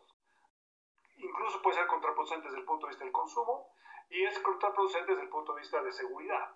incluso 1.16 1.62
puede 1.62 1.76
ser 1.76 1.86
contraproducente 1.86 2.48
desde 2.48 2.60
el 2.60 2.66
punto 2.66 2.86
de 2.86 2.90
vista 2.90 3.04
del 3.04 3.12
consumo, 3.12 3.74
y 4.10 4.24
es 4.24 4.38
contraproducente 4.40 5.12
desde 5.12 5.24
el 5.24 5.30
punto 5.30 5.54
de 5.54 5.60
vista 5.60 5.82
de 5.82 5.92
seguridad, 5.92 6.54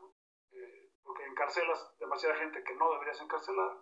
porque 1.07 1.25
encarcelas 1.25 1.97
demasiada 1.99 2.37
gente 2.37 2.63
que 2.65 2.75
no 2.75 2.91
deberías 2.93 3.21
encarcelar, 3.21 3.73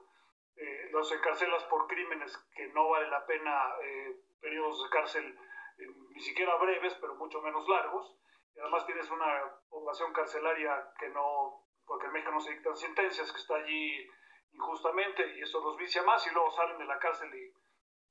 eh, 0.57 0.89
los 0.93 1.11
encarcelas 1.11 1.65
por 1.65 1.87
crímenes 1.89 2.37
que 2.55 2.69
no 2.69 2.91
vale 2.91 3.09
la 3.09 3.27
pena 3.27 3.75
eh, 3.83 4.17
periodos 4.41 4.85
de 4.85 4.91
cárcel 4.91 5.39
ni 5.77 6.21
siquiera 6.21 6.55
breves, 6.57 6.95
pero 7.01 7.17
mucho 7.17 7.41
menos 7.43 7.67
largos, 7.69 8.17
y 8.55 8.61
además 8.61 8.87
tienes 8.87 9.11
una 9.11 9.53
población 9.69 10.13
carcelaria 10.13 10.93
que 10.99 11.09
no, 11.09 11.65
porque 11.85 12.07
en 12.07 12.13
México 12.13 12.31
no 12.31 12.41
se 12.41 12.53
dictan 12.53 12.77
sentencias, 12.77 13.33
que 13.33 13.41
está 13.41 13.57
allí 13.57 14.09
injustamente 14.53 15.37
y 15.37 15.43
eso 15.43 15.61
los 15.61 15.77
vicia 15.77 16.03
más 16.03 16.25
y 16.27 16.31
luego 16.31 16.51
salen 16.53 16.79
de 16.79 16.85
la 16.85 16.99
cárcel 16.99 17.29
y 17.35 17.53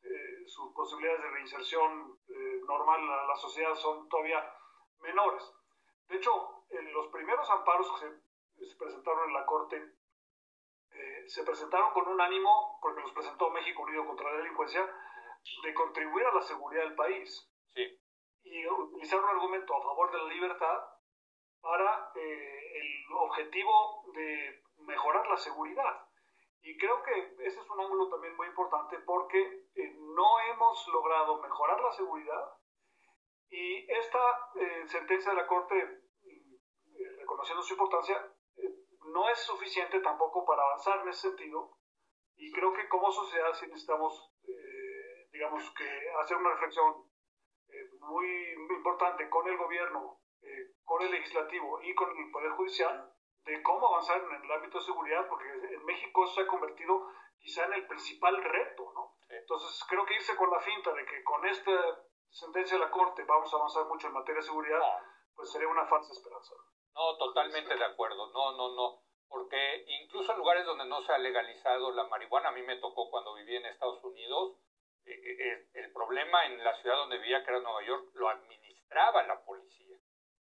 eh, 0.05 0.48
sus 0.48 0.74
posibilidades 0.74 1.22
de 1.22 1.29
reinserción 1.29 2.20
eh, 2.27 2.62
normal 2.67 3.00
a 3.10 3.27
la 3.27 3.36
sociedad 3.36 3.74
son 3.75 4.10
todavía 4.10 4.43
menores. 5.00 5.43
De 6.10 6.17
hecho, 6.17 6.65
en 6.70 6.91
los 6.93 7.08
primeros 7.08 7.50
amparos 7.50 7.89
que 7.93 8.08
se, 8.08 8.22
presentaron 8.77 9.29
en 9.29 9.33
la 9.33 9.45
Corte 9.45 9.77
eh, 10.91 11.24
se 11.27 11.43
presentaron 11.43 11.91
con 11.91 12.07
un 12.07 12.22
ánimo, 12.22 12.79
porque 12.81 13.01
los 13.01 13.12
presentó 13.13 13.50
México 13.50 13.83
Unido 13.83 14.05
contra 14.05 14.31
la 14.31 14.38
Delincuencia, 14.38 14.88
de 15.63 15.74
contribuir 15.74 16.25
a 16.25 16.33
la 16.33 16.41
seguridad 16.41 16.83
del 16.83 16.95
país. 16.95 17.51
Sí. 17.74 18.00
Y 18.43 18.67
utilizar 18.67 19.19
un 19.19 19.29
argumento 19.29 19.75
a 19.75 19.81
favor 19.81 20.12
de 20.12 20.17
la 20.19 20.33
libertad 20.33 20.79
para 21.62 22.12
el 22.15 23.05
objetivo 23.15 24.05
de 24.13 24.63
mejorar 24.79 25.27
la 25.27 25.38
seguridad. 25.38 26.07
Y 26.62 26.77
creo 26.77 27.03
que 27.03 27.36
ese 27.45 27.60
es 27.60 27.69
un 27.69 27.79
ángulo 27.79 28.10
también 28.10 28.36
muy 28.38 28.48
importante 28.48 28.98
porque 29.00 29.65
eh, 29.75 29.95
no 30.00 30.39
hemos 30.41 30.88
logrado 30.88 31.41
mejorar 31.41 31.79
la 31.81 31.91
seguridad 31.91 32.57
y 33.50 33.91
esta 33.91 34.19
eh, 34.55 34.83
sentencia 34.88 35.31
de 35.31 35.38
la 35.38 35.48
Corte, 35.48 35.77
eh, 35.77 37.17
reconociendo 37.19 37.62
su 37.63 37.74
importancia, 37.74 38.17
no 39.13 39.29
es 39.29 39.39
suficiente 39.39 40.00
tampoco 40.01 40.46
para 40.46 40.63
avanzar 40.63 41.00
en 41.01 41.10
ese 41.10 41.29
sentido. 41.29 41.77
Y 42.36 42.51
creo 42.51 42.74
que 42.74 42.89
como 42.89 43.12
sociedad 43.12 43.53
sí 43.53 43.67
necesitamos, 43.67 44.34
digamos, 45.32 45.72
que 45.72 46.12
hacer 46.20 46.38
una 46.38 46.51
reflexión 46.51 47.05
muy, 48.00 48.55
muy, 48.58 48.75
importante 48.75 49.29
con 49.29 49.48
el 49.48 49.58
gobierno, 49.58 50.20
con 50.84 51.01
el 51.03 51.12
legislativo 51.12 51.82
y 51.82 51.93
con 51.96 52.10
el 52.10 52.32
Poder 52.32 52.51
Judicial 52.51 53.13
de 53.46 53.62
cómo 53.62 53.88
avanzar 53.88 54.22
en 54.22 54.43
el 54.43 54.51
ámbito 54.51 54.79
de 54.79 54.86
seguridad, 54.86 55.27
porque 55.27 55.48
en 55.48 55.86
México 55.86 56.24
eso 56.24 56.34
se 56.34 56.41
ha 56.41 56.48
convertido 56.48 57.08
quizá 57.39 57.65
en 57.65 57.74
el 57.74 57.88
principal 57.88 58.41
reto, 58.41 58.91
¿no? 58.93 59.17
Entonces 59.29 59.84
creo 59.89 60.05
que 60.05 60.15
irse 60.15 60.36
con 60.36 60.50
la 60.50 60.60
finta 60.60 60.93
de 60.93 61.05
que 61.05 61.24
con 61.24 61.46
esta 61.46 61.72
sentencia 62.29 62.77
de 62.77 62.86
la 62.86 62.91
Corte 62.91 63.24
vamos 63.24 63.53
a 63.53 63.58
avanzar 63.58 63.86
mucho 63.86 64.08
en 64.08 64.13
materia 64.13 64.41
de 64.41 64.48
seguridad, 64.48 64.82
pues 65.36 65.51
sería 65.51 65.67
una 65.67 65.86
falsa 65.88 66.13
esperanza. 66.13 66.55
No, 66.93 67.17
totalmente 67.17 67.75
de 67.75 67.86
acuerdo, 67.86 68.32
no, 68.32 68.55
no, 68.55 68.75
no, 68.75 69.02
porque 69.33 69.83
incluso 69.87 70.31
en 70.31 70.37
lugares 70.37 70.63
donde 70.63 70.85
no 70.85 71.01
se 71.01 71.11
ha 71.11 71.17
legalizado 71.17 71.91
la 71.91 72.03
marihuana, 72.03 72.49
a 72.49 72.51
mí 72.51 72.61
me 72.61 72.77
tocó 72.77 73.09
cuando 73.09 73.33
viví 73.33 73.55
en 73.55 73.65
Estados 73.65 74.03
Unidos, 74.03 74.59
eh, 75.05 75.11
eh, 75.11 75.67
el 75.73 75.91
problema 75.91 76.45
en 76.45 76.63
la 76.63 76.79
ciudad 76.81 76.97
donde 76.97 77.17
vivía, 77.17 77.43
que 77.43 77.49
era 77.49 77.59
Nueva 77.59 77.83
York, 77.83 78.11
lo 78.13 78.29
administraba 78.29 79.23
la 79.23 79.43
policía 79.43 79.97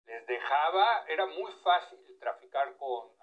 les 0.06 0.26
dejaba, 0.26 1.04
era 1.08 1.26
muy 1.26 1.52
fácil 1.62 1.98
traficar 2.18 2.76
con, 2.76 3.16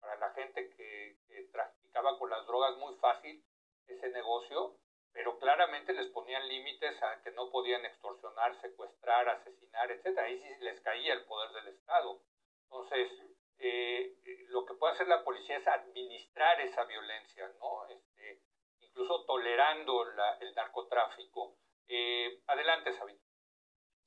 para 0.00 0.16
la 0.16 0.30
gente 0.30 0.70
que, 0.70 1.18
traficaba 1.50 2.18
con 2.18 2.30
las 2.30 2.46
drogas, 2.46 2.76
muy 2.78 2.94
fácil 2.96 3.44
ese 3.86 4.08
negocio, 4.08 4.76
pero 5.12 5.38
claramente 5.38 5.92
les 5.92 6.06
ponían 6.08 6.48
límites 6.48 7.02
a 7.02 7.20
que 7.22 7.30
no 7.32 7.50
podían 7.50 7.84
extorsionar, 7.84 8.58
secuestrar, 8.62 9.28
asesinar, 9.28 9.90
etc. 9.90 10.18
Ahí 10.18 10.38
sí 10.38 10.64
les 10.64 10.80
caía 10.80 11.12
el 11.12 11.26
poder 11.26 11.50
del 11.52 11.74
Estado. 11.74 12.22
Entonces, 12.64 13.12
eh, 13.64 14.16
lo 14.48 14.64
que 14.64 14.74
puede 14.74 14.94
hacer 14.94 15.06
la 15.06 15.22
policía 15.22 15.56
es 15.56 15.68
administrar 15.68 16.60
esa 16.60 16.84
violencia, 16.84 17.46
¿no? 17.60 17.86
Este, 17.86 18.42
incluso 18.80 19.24
tolerando 19.24 20.04
el 20.40 20.54
narcotráfico. 20.54 21.56
Eh, 21.86 22.42
adelante, 22.48 22.92
Sabino. 22.92 23.20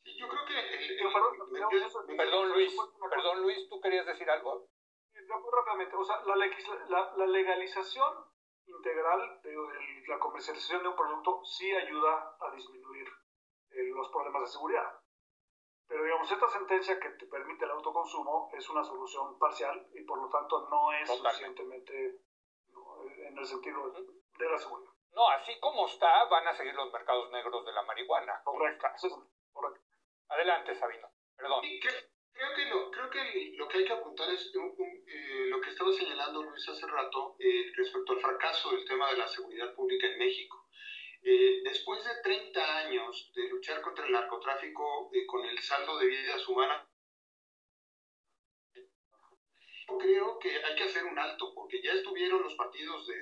Sí, 0.04 0.18
yo 0.18 0.28
creo 0.28 0.46
que... 0.46 2.16
perdón, 2.18 2.50
Luis, 2.50 2.76
perdón, 3.10 3.42
Luis, 3.44 3.70
¿tú 3.70 3.80
querías 3.80 4.06
decir 4.06 4.30
algo? 4.30 4.68
muy 5.28 5.52
rápidamente, 5.52 5.96
o 5.96 6.04
sea, 6.04 6.22
la, 6.26 7.14
la, 7.18 7.26
legalización 7.26 8.14
integral 8.68 9.42
de, 9.42 9.56
la 10.08 10.20
comercialización 10.20 10.84
de 10.84 10.90
un 10.90 10.96
producto 10.96 11.44
sí 11.44 11.72
ayuda 11.72 12.38
a 12.40 12.52
disminuir 12.52 13.08
eh, 13.72 13.90
los 13.96 14.10
problemas 14.10 14.44
de 14.44 14.48
seguridad. 14.48 15.00
Pero 15.88 16.04
digamos, 16.04 16.32
esta 16.32 16.50
sentencia 16.50 17.00
que 17.00 17.10
te 17.10 17.26
permite 17.28 17.66
el 17.66 17.72
autoconsumo 17.72 18.50
es 18.54 18.70
una 18.70 18.84
solución 18.84 19.38
parcial 19.38 19.88
y 19.94 20.02
por 20.04 20.20
lo 20.20 20.30
tanto 20.30 20.68
no 20.70 20.92
es 20.94 21.08
suficientemente 21.08 22.22
en 23.18 23.38
el 23.38 23.46
sentido 23.46 23.92
de 23.92 24.50
la 24.50 24.58
seguridad. 24.58 24.92
No, 25.16 25.30
así 25.30 25.58
como 25.60 25.88
está, 25.88 26.26
van 26.26 26.48
a 26.48 26.54
seguir 26.54 26.74
los 26.74 26.92
mercados 26.92 27.32
negros 27.32 27.66
de 27.66 27.72
la 27.72 27.84
marihuana. 27.84 28.42
Correcto. 28.44 28.88
correcto. 29.54 29.82
Adelante, 30.28 30.76
Sabino. 30.76 31.08
Perdón. 31.38 31.62
creo, 31.62 32.56
que 32.56 32.66
lo, 32.66 32.92
creo 32.92 33.10
que 33.10 33.54
lo 33.56 33.68
que 33.68 33.78
hay 33.78 33.86
que 33.86 33.94
apuntar 33.94 34.30
es 34.30 34.52
eh, 34.54 35.46
lo 35.48 35.62
que 35.62 35.70
estaba 35.70 35.92
señalando 35.94 36.44
Luis 36.44 36.68
hace 36.68 36.86
rato 36.88 37.36
eh, 37.40 37.72
respecto 37.76 38.14
al 38.14 38.20
fracaso 38.20 38.72
del 38.72 38.86
tema 38.86 39.10
de 39.12 39.18
la 39.18 39.28
seguridad 39.28 39.74
pública 39.74 40.08
en 40.08 40.18
México. 40.18 40.65
Eh, 41.28 41.62
después 41.64 42.04
de 42.04 42.22
30 42.22 42.78
años 42.86 43.32
de 43.34 43.50
luchar 43.50 43.82
contra 43.82 44.06
el 44.06 44.12
narcotráfico 44.12 45.10
con 45.26 45.44
el 45.44 45.58
saldo 45.58 45.98
de 45.98 46.06
vidas 46.06 46.48
humanas, 46.48 46.88
yo 48.76 49.98
creo 49.98 50.38
que 50.38 50.64
hay 50.64 50.76
que 50.76 50.84
hacer 50.84 51.04
un 51.04 51.18
alto, 51.18 51.52
porque 51.56 51.82
ya 51.82 51.94
estuvieron 51.94 52.44
los 52.44 52.54
partidos 52.54 53.08
de, 53.08 53.16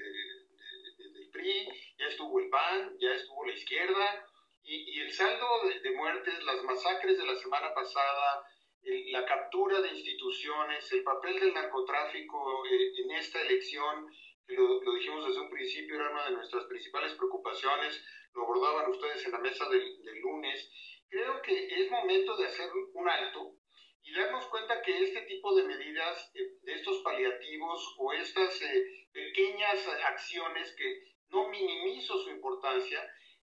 del 1.13 1.29
PRI, 1.31 1.69
ya 1.97 2.07
estuvo 2.07 2.41
el 2.41 2.49
PAN, 2.49 2.97
ya 2.99 3.13
estuvo 3.13 3.45
la 3.45 3.53
izquierda, 3.53 4.27
y, 4.65 4.99
el 4.99 5.13
saldo 5.13 5.47
de, 5.81 5.91
muertes, 5.91 6.43
las 6.43 6.61
masacres 6.63 7.17
de 7.17 7.25
la 7.25 7.37
semana 7.37 7.73
pasada, 7.73 8.43
la 8.81 9.25
captura 9.25 9.79
de 9.79 9.93
instituciones, 9.93 10.91
el 10.91 11.03
papel 11.03 11.39
del 11.39 11.53
narcotráfico 11.53 12.65
eh, 12.65 12.91
en 12.97 13.11
esta 13.11 13.41
elección, 13.41 14.09
que 14.47 14.55
lo, 14.55 14.79
dijimos 14.93 15.25
desde 15.25 15.41
un 15.41 15.49
principio, 15.49 15.95
era 15.95 16.11
una 16.11 16.25
de 16.25 16.31
nuestras 16.31 16.65
principales 16.65 17.13
preocupaciones, 17.13 18.03
lo 18.33 18.43
abordaban 18.43 18.89
ustedes 18.89 19.25
en 19.25 19.31
la 19.31 19.39
mesa 19.39 19.67
del, 19.69 20.19
lunes. 20.21 20.69
Creo 21.09 21.41
que 21.41 21.67
es 21.67 21.91
momento 21.91 22.35
de 22.37 22.47
hacer 22.47 22.69
un 22.93 23.09
alto 23.09 23.55
y 24.03 24.13
darnos 24.13 24.45
cuenta 24.47 24.81
que 24.81 25.03
este 25.03 25.21
tipo 25.21 25.55
de 25.55 25.63
medidas, 25.63 26.31
eh, 26.33 26.57
de 26.61 26.73
estos 26.73 26.99
paliativos 27.03 27.95
o 27.97 28.13
estas 28.13 28.61
eh, 28.61 29.07
pequeñas 29.11 29.87
acciones 30.05 30.73
que 30.77 31.13
no 31.29 31.47
minimizo 31.49 32.17
su 32.19 32.29
importancia, 32.31 32.99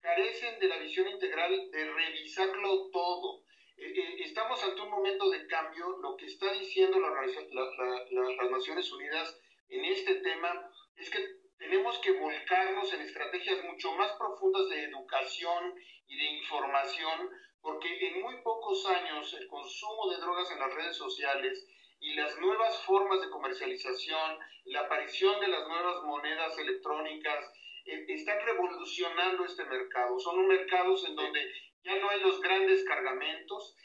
carecen 0.01 0.60
de 0.60 0.67
la 0.67 0.77
visión 0.77 1.07
integral 1.07 1.69
de 1.71 1.93
revisarlo 1.93 2.89
todo. 2.91 3.43
Eh, 3.77 4.24
estamos 4.24 4.63
ante 4.63 4.81
un 4.81 4.89
momento 4.89 5.29
de 5.29 5.48
cambio. 5.48 5.98
Lo 6.01 6.15
que 6.17 6.25
está 6.25 6.51
diciendo 6.53 7.00
la, 7.00 7.10
las 7.12 8.51
Naciones 8.51 8.91
Unidas 8.91 9.40
en 9.72 9.86
este 9.86 10.16
tema 10.16 10.70
es 10.98 11.10
que 11.10 11.25
tenemos 11.58 11.98
que 12.00 12.12
volcarnos 12.12 12.94
en 12.94 13.01
estrategias 13.01 13.63
mucho 13.63 13.94
más 13.94 14.12
profundas 14.13 14.70
de 14.70 14.84
educación 14.84 15.74
y 16.08 16.18
de 16.18 16.25
información, 16.40 17.30
porque 17.62 18.08
en 18.08 18.22
muy 18.22 18.36
pocos 18.42 18.86
años 18.88 19.34
el 19.34 19.48
consumo 19.48 20.10
de 20.10 20.18
drogas 20.18 20.51
en 20.51 20.60
las 20.60 20.74
redes 20.74 20.98
sociales 20.98 21.66
y 22.00 22.16
las 22.16 22.38
nuevas 22.40 22.84
formas 22.84 23.22
de 23.22 23.30
comercialización, 23.30 24.40
la 24.66 24.82
aparición 24.82 25.40
de 25.40 25.48
las 25.48 25.68
nuevas 25.68 26.04
monedas 26.04 26.58
electrónicas, 26.58 27.46
eh, 27.86 28.06
están 28.10 28.40
revolucionando 28.46 29.46
este 29.46 29.66
mercado. 29.66 30.20
Son 30.20 30.48
mercados 30.48 31.06
en 31.08 31.16
donde 31.16 31.51
ya 31.84 31.96
no 31.96 32.10
hay 32.10 32.20
los 32.22 32.42
grandes 32.42 32.84
cargamentos 32.84 33.75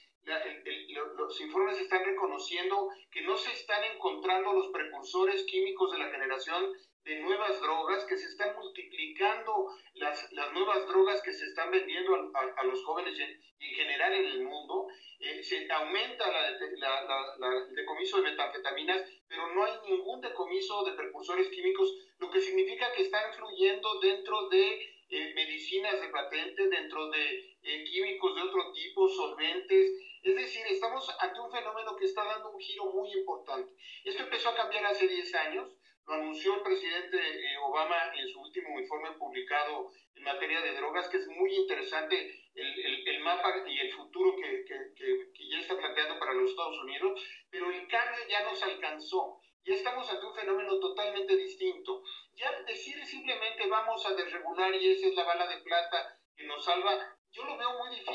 los 1.16 1.40
informes 1.40 1.78
están 1.78 2.04
reconociendo 2.04 2.88
que 3.11 3.23
no 3.23 3.37
se 3.37 3.52
están 3.52 3.83
encontrando 3.85 4.52
los 4.52 4.68
precursores 4.68 5.45
químicos 5.45 5.92
de 5.92 5.99
la 5.99 6.11
generación 6.11 6.73
de 7.04 7.21
nuevas 7.21 7.61
drogas, 7.61 8.04
que 8.06 8.16
se 8.16 8.26
están 8.26 8.56
multiplicando 8.56 9.71
las, 9.95 10.33
las 10.33 10.52
nuevas 10.52 10.87
drogas 10.88 11.23
que 11.23 11.33
se 11.33 11.45
están 11.45 11.71
vendiendo 11.71 12.33
a, 12.35 12.64
los 12.64 12.85
jóvenes 12.85 13.16
y 13.16 13.23
en, 13.23 13.75
general 13.75 14.12
en 14.12 14.26
el 14.26 14.42
mundo. 14.42 14.88
Eh, 15.21 15.42
se 15.45 15.71
aumenta 15.71 16.26
la, 16.30 16.49
el 16.49 17.75
decomiso 17.76 18.16
de 18.16 18.30
metanfetaminas, 18.30 19.09
pero 19.28 19.54
no 19.54 19.64
hay 19.64 19.73
ningún 19.88 20.21
decomiso 20.21 20.85
de 20.85 20.92
precursores 20.92 21.49
químicos, 21.49 21.95
lo 22.18 22.28
que 22.28 22.40
significa 22.40 22.92
que 22.92 23.02
están 23.02 23.33
fluyendo 23.35 24.00
dentro 24.00 24.49
de 24.49 24.97
eh, 25.09 25.33
medicinas 25.35 26.00
de 26.00 26.09
patente, 26.09 26.68
dentro 26.68 27.09
de 27.11 27.56
eh, 27.62 27.85
químicos 27.85 28.35
de 28.35 28.42
otro 28.42 28.73
tipo, 28.73 29.09
solventes. 29.09 29.92
Es 30.26 30.35
decir, 30.35 30.66
estamos 30.66 31.09
ante 31.21 31.38
un 31.38 31.52
fenómeno 31.52 31.95
que 31.95 32.04
está 32.04 32.25
dando 32.25 32.50
un 32.50 32.59
giro 32.59 32.87
muy 32.87 33.12
importante. 33.12 33.73
Esto 34.02 34.25
empezó 34.25 34.49
a 34.49 34.56
cambiar 34.56 34.85
hace 34.87 35.06
10 35.06 35.35
años, 35.37 35.76
lo 36.04 36.14
anunció 36.14 36.56
el 36.56 36.62
presidente 36.62 37.16
eh, 37.16 37.56
Obama 37.59 38.12
en 38.12 38.28
su 38.28 38.40
último 38.40 38.80
informe 38.80 39.12
publicado 39.12 39.92
en 40.16 40.25
materia 40.25 40.61
de 40.62 40.75
drogas, 40.75 41.09
que 41.09 41.18
es 41.18 41.28
muy 41.28 41.54
interesante 41.54 42.42
el, 42.56 43.21
mapa 43.21 43.54
y 43.68 43.78
el 43.78 43.92
futuro 43.92 44.35
que, 44.35 44.64
que, 44.64 44.95
que, 45.33 45.49
ya 45.49 45.61
está 45.61 45.78
planteando 45.78 46.18
para 46.18 46.35
los 46.35 46.50
Estados 46.50 46.78
Unidos, 46.80 47.23
pero 47.49 47.71
el 47.71 47.87
cambio 47.87 48.21
ya 48.28 48.42
nos 48.42 48.61
alcanzó. 48.64 49.40
Ya 49.64 49.75
estamos 49.75 50.11
ante 50.11 50.26
un 50.26 50.35
fenómeno 50.35 50.80
totalmente 50.80 51.37
distinto. 51.37 52.02
Ya 52.35 52.50
decir 52.62 53.04
simplemente 53.04 53.68
vamos 53.68 54.04
a 54.06 54.14
desregular 54.14 54.75
y 54.75 54.90
esa 54.90 55.06
es 55.06 55.14
la 55.14 55.25
bala 55.25 55.47
de 55.47 55.59
plata 55.59 56.18
que 56.37 56.45
nos 56.45 56.64
salva, 56.64 57.16
yo 57.30 57.45
lo 57.45 57.56
veo 57.56 57.78
muy 57.78 57.90
difícil. 57.90 58.05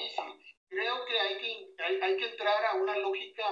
Hay, 1.91 1.99
hay 2.01 2.17
que 2.17 2.25
entrar 2.25 2.65
a 2.65 2.75
una 2.75 2.97
lógica 2.97 3.43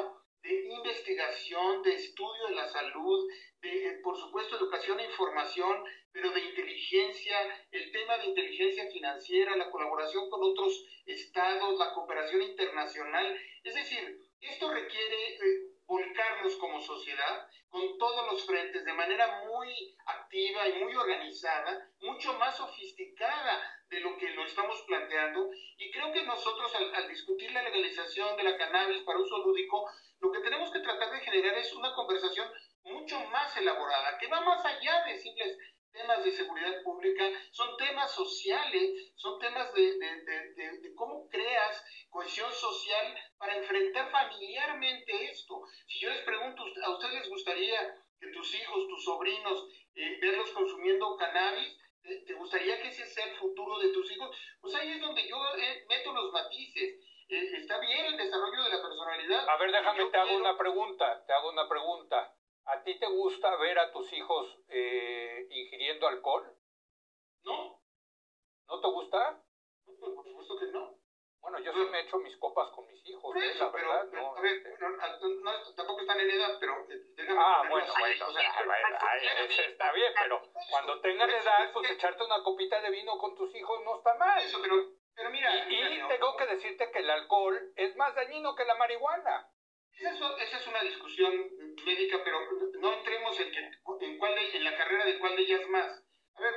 de 0.41 0.69
investigación, 0.69 1.83
de 1.83 1.95
estudio 1.95 2.47
de 2.47 2.55
la 2.55 2.67
salud, 2.69 3.27
de, 3.61 3.87
eh, 3.87 3.99
por 4.01 4.17
supuesto, 4.17 4.55
educación 4.55 4.99
e 4.99 5.05
información, 5.05 5.83
pero 6.13 6.31
de 6.31 6.39
inteligencia, 6.39 7.35
el 7.71 7.91
tema 7.91 8.17
de 8.17 8.27
inteligencia 8.27 8.89
financiera, 8.89 9.57
la 9.57 9.69
colaboración 9.69 10.29
con 10.29 10.41
otros 10.41 10.85
estados, 11.05 11.77
la 11.77 11.93
cooperación 11.93 12.41
internacional. 12.43 13.37
Es 13.63 13.75
decir, 13.75 14.21
esto 14.39 14.71
requiere 14.71 15.33
eh, 15.33 15.68
volcarnos 15.89 16.55
como 16.57 16.79
sociedad 16.79 17.49
con 17.67 17.97
todos 17.97 18.31
los 18.31 18.45
frentes 18.45 18.85
de 18.85 18.93
manera 18.93 19.43
muy 19.45 19.97
activa 20.05 20.67
y 20.67 20.83
muy 20.83 20.95
organizada, 20.95 21.89
mucho 22.01 22.33
más 22.33 22.55
sofisticada 22.57 23.59
de 23.89 23.99
lo 23.99 24.15
que 24.17 24.29
lo 24.29 24.45
estamos 24.45 24.81
planteando. 24.87 25.49
Y 25.77 25.91
creo 25.91 26.13
que 26.13 26.23
nosotros 26.23 26.73
al, 26.75 26.93
al 26.93 27.09
discutir 27.09 27.51
la 27.51 27.63
legalización 27.63 28.37
de 28.37 28.43
la 28.43 28.57
cannabis 28.57 29.01
para 29.01 29.19
uso 29.19 29.39
lúdico, 29.39 29.89
lo 30.19 30.31
que 30.31 30.41
tenemos 30.41 30.71
que 30.71 30.79
tratar 30.79 31.11
de 31.11 31.21
generar 31.21 31.57
es 31.57 31.73
una 31.73 31.93
conversación 31.95 32.47
mucho 32.83 33.19
más 33.31 33.57
elaborada, 33.57 34.17
que 34.19 34.27
va 34.27 34.41
más 34.41 34.63
allá 34.63 35.03
de 35.05 35.17
simples 35.17 35.57
temas 35.91 36.23
de 36.23 36.31
seguridad 36.31 36.83
pública, 36.83 37.23
son 37.51 37.77
temas 37.77 38.13
sociales, 38.13 39.13
son 39.15 39.39
temas 39.39 39.73
de, 39.73 39.97
de, 39.97 40.77
de, 40.77 40.95
cómo 40.95 41.27
creas 41.29 41.83
cohesión 42.09 42.51
social 42.53 43.15
para 43.37 43.55
enfrentar 43.55 44.11
familiarmente 44.11 45.25
esto. 45.25 45.61
Si 45.87 45.99
yo 45.99 46.09
les 46.09 46.23
pregunto, 46.23 46.63
¿a 46.83 46.91
ustedes 46.91 47.21
les 47.21 47.29
gustaría 47.29 47.95
que 48.19 48.27
tus 48.27 48.53
hijos, 48.55 48.87
tus 48.87 49.03
sobrinos, 49.03 49.67
eh, 49.95 50.17
verlos 50.21 50.51
consumiendo 50.51 51.15
cannabis? 51.17 51.77
¿Te 52.01 52.33
gustaría 52.33 52.81
que 52.81 52.87
ese 52.87 53.05
sea 53.05 53.25
el 53.25 53.35
futuro 53.37 53.77
de 53.79 53.89
tus 53.89 54.11
hijos? 54.11 54.35
Pues 54.61 54.73
ahí 54.75 54.91
es 54.91 55.01
donde 55.01 55.27
yo 55.27 55.37
eh, 55.57 55.85
meto 55.87 56.11
los 56.13 56.31
matices. 56.31 56.95
Eh, 57.29 57.49
está 57.57 57.79
bien 57.79 58.05
el 58.05 58.17
desarrollo 58.17 58.63
de 58.63 58.69
la 58.69 58.81
personalidad. 58.81 59.47
A 59.47 59.57
ver, 59.57 59.71
déjame, 59.71 60.05
te 60.09 60.17
hago 60.17 60.37
una 60.37 60.57
pregunta, 60.57 61.23
te 61.27 61.33
hago 61.33 61.49
una 61.49 61.69
pregunta. 61.69 62.33
¿A 62.65 62.83
ti 62.83 62.99
te 62.99 63.07
gusta 63.07 63.55
ver 63.57 63.79
a 63.79 63.91
tus 63.91 64.11
hijos 64.13 64.59
eh, 64.69 65.47
ingiriendo 65.49 66.07
alcohol? 66.07 66.55
No. 67.43 67.81
¿No 68.67 68.81
te 68.81 68.87
gusta? 68.87 69.43
Por 69.85 70.23
supuesto 70.23 70.59
que 70.59 70.65
no. 70.67 70.99
Bueno, 71.41 71.59
yo 71.59 71.73
sí 71.73 71.79
me 71.91 71.99
he 71.99 72.03
hecho 72.03 72.17
mis 72.17 72.35
copas 72.37 72.69
con 72.71 72.85
mis 72.87 73.03
hijos, 73.07 73.35
¿eh? 73.37 73.55
la 73.57 73.69
verdad. 73.69 74.05
no, 74.11 74.35
a 74.35 74.41
ver, 74.41 74.57
este. 74.57 74.77
no, 74.79 75.73
tampoco 75.75 76.01
están 76.01 76.19
en 76.19 76.29
edad, 76.29 76.57
pero 76.59 76.85
eh, 76.89 77.09
Ah, 77.37 77.63
bueno, 77.69 77.93
bueno, 77.97 78.27
o 78.27 78.31
sea, 78.31 79.67
está 79.67 79.91
bien, 79.93 80.13
pero 80.21 80.41
cuando 80.69 80.99
tengan 81.01 81.29
edad, 81.29 81.71
pues 81.73 81.89
echarte 81.91 82.23
una 82.23 82.43
copita 82.43 82.81
de 82.81 82.89
vino 82.91 83.17
con 83.17 83.35
tus 83.35 83.53
hijos 83.55 83.83
no 83.83 83.97
está 83.97 84.15
mal. 84.15 84.39
Eso, 84.43 84.59
pero, 84.61 84.75
pero 85.15 85.29
mira. 85.29 85.55
Y, 85.69 86.07
tengo 86.07 86.35
que 86.37 86.45
decirte 86.47 86.91
que 86.91 86.99
el 86.99 87.09
alcohol 87.09 87.73
es 87.75 87.95
más 87.95 88.13
dañino 88.15 88.55
que 88.55 88.65
la 88.65 88.75
marihuana. 88.75 89.49
Esa 89.97 90.57
es 90.57 90.67
una 90.67 90.81
discusión 90.81 91.49
médica, 91.85 92.21
pero 92.23 92.39
no 92.79 92.93
entremos 92.93 93.39
en, 93.39 93.51
que, 93.51 93.59
en, 94.05 94.17
cuál 94.17 94.37
en 94.37 94.63
la 94.63 94.77
carrera 94.77 95.05
de 95.05 95.19
cuál 95.19 95.35
de 95.35 95.41
ellas 95.41 95.67
más. 95.69 96.03
A 96.35 96.41
ver, 96.41 96.53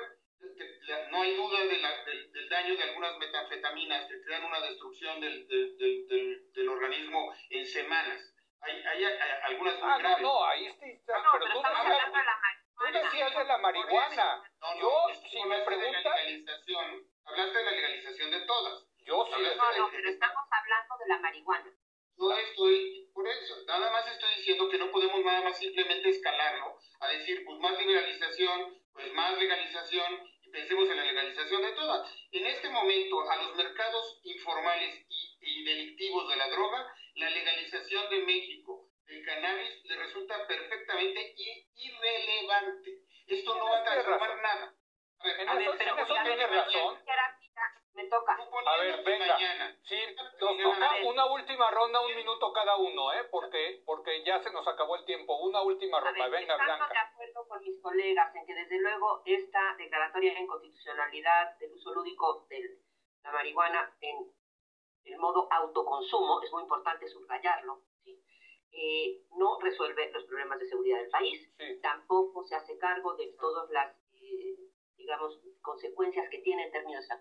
no 1.11 1.23
hay 1.23 1.37
duda 1.37 1.65
de 1.65 1.79
la, 1.79 2.05
del, 2.05 2.49
daño 2.49 2.77
de 2.77 2.83
algunas 2.83 3.19
metanfetaminas 3.19 4.09
que 4.09 4.21
crean 4.23 4.45
una 4.45 4.61
destrucción 4.61 5.21
del, 5.21 5.47
del, 5.49 6.53
del 6.53 6.69
organismo 6.69 7.35
en 7.51 7.67
semanas. 7.67 8.33
Hay, 8.61 8.81
hay, 8.81 9.05
algunas 9.45 9.75
muy 9.81 9.91
ah, 9.91 9.99
graves. 9.99 10.23
No, 10.23 10.29
no, 10.29 10.45
ahí 10.45 10.67
está. 10.67 11.19
No, 11.19 11.31
pero, 11.33 11.53
tú 11.53 11.63
decías, 11.63 12.13
tú 12.77 12.85
decías 12.93 13.37
de 13.37 13.45
la 13.45 13.59
marihuana. 13.59 14.43
No, 14.61 14.75
no, 14.75 14.81
Yo, 14.81 15.21
si 15.29 15.43
me 15.45 15.59
preguntas. 15.63 16.15
Hablaste 17.25 17.59
de 17.59 17.65
la 17.65 17.71
legalización 17.71 18.31
de 18.31 18.41
todas. 18.47 18.87
Yo 19.05 19.27
sí. 19.27 19.43
No, 19.57 19.77
no, 19.79 19.91
pero 19.91 20.11
estamos 20.11 20.45
hablando 20.51 20.95
de 20.99 21.09
la 21.09 21.19
marihuana. 21.19 21.73
Yo 22.17 22.33
estoy, 22.33 23.02
eso, 23.33 23.57
nada 23.67 23.91
más 23.91 24.07
estoy 24.09 24.35
diciendo 24.37 24.69
que 24.69 24.79
no 24.79 24.91
podemos 24.91 25.25
nada 25.25 25.43
más 25.43 25.59
simplemente 25.59 26.09
escalarlo 26.11 26.79
a 27.01 27.09
decir, 27.09 27.45
pues 27.45 27.59
más 27.59 27.79
liberalización, 27.79 28.79
pues 28.93 29.13
más 29.13 29.39
legalización, 29.39 30.31
y 30.43 30.51
pensemos 30.51 30.89
en 30.89 30.97
la 30.97 31.05
legalización 31.05 31.63
de 31.63 31.73
todas. 31.73 32.15
En 32.31 32.47
este 32.47 32.69
momento, 32.69 33.31
a 33.31 33.37
los 33.37 33.57
mercados 33.57 34.21
informales 34.25 35.05
y, 35.09 35.39
y 35.41 35.65
delictivos 35.65 36.29
de 36.29 36.37
la 36.37 36.49
droga, 36.49 36.95
la 37.15 37.31
legalización 37.31 38.09
de 38.11 38.19
México 38.21 38.89
del 39.07 39.25
cannabis 39.25 39.85
le 39.85 39.97
resulta 39.97 40.47
perfectamente 40.47 41.35
irrelevante. 41.75 42.99
Esto 43.27 43.55
no 43.57 43.65
va 43.65 43.79
a 43.79 43.85
transformar 43.85 44.43
nada. 44.43 44.75
A 45.19 45.25
ver, 45.25 45.41
en 45.41 45.49
eso, 45.49 45.73
pero 45.79 46.07
tiene 46.25 46.47
razón. 46.47 46.99
Me 47.95 48.05
toca. 48.05 48.39
A 48.67 48.77
ver, 48.79 49.05
venga. 49.05 49.39
Sí, 49.85 49.97
una 51.13 51.27
última 51.27 51.71
ronda, 51.71 52.01
un 52.01 52.17
minuto 52.17 52.53
cada 52.53 52.77
uno, 52.77 53.13
¿eh? 53.13 53.25
Porque, 53.31 53.83
porque 53.85 54.25
ya 54.25 54.43
se 54.43 54.51
nos 54.51 54.67
acabó 54.67 54.97
el 54.97 55.05
tiempo. 55.05 55.37
Una 55.39 55.63
última 55.63 56.01
ronda. 56.01 56.29
venga, 56.29 56.57
Blanca. 56.57 56.89
de 56.89 56.99
acuerdo 56.99 57.47
con 57.49 57.61
mis 57.63 57.81
colegas 57.81 58.35
en 58.35 58.47
que, 58.47 58.55
desde 58.55 58.81
luego, 58.81 59.23
esta 59.27 59.77
declaratoria 59.77 60.35
de 60.35 60.41
inconstitucionalidad 60.41 61.59
del 61.59 61.73
uso 61.73 61.93
lúdico 61.93 62.47
de 62.49 62.79
la 63.23 63.33
marihuana 63.33 63.95
en 64.01 64.33
el 65.05 65.19
modo 65.19 65.49
autoconsumo, 65.53 66.43
es 66.43 66.51
muy 66.53 66.63
importante 66.63 67.09
subrayarlo, 67.09 67.83
eh, 68.75 69.21
no 69.37 69.61
resuelve 69.61 70.11
los 70.13 70.25
problemas 70.25 70.59
de 70.59 70.67
seguridad 70.67 70.99
del 70.99 71.11
país, 71.11 71.53
tampoco 71.83 72.43
se 72.45 72.55
hace 72.55 72.79
cargo 72.79 73.15
de 73.17 73.35
todas 73.39 73.69
las, 73.71 73.95
eh, 74.15 74.57
digamos, 74.97 75.39
consecuencias 75.61 76.31
que 76.31 76.39
tiene 76.39 76.65
en 76.65 76.73
términos 76.73 77.07
de 77.07 77.17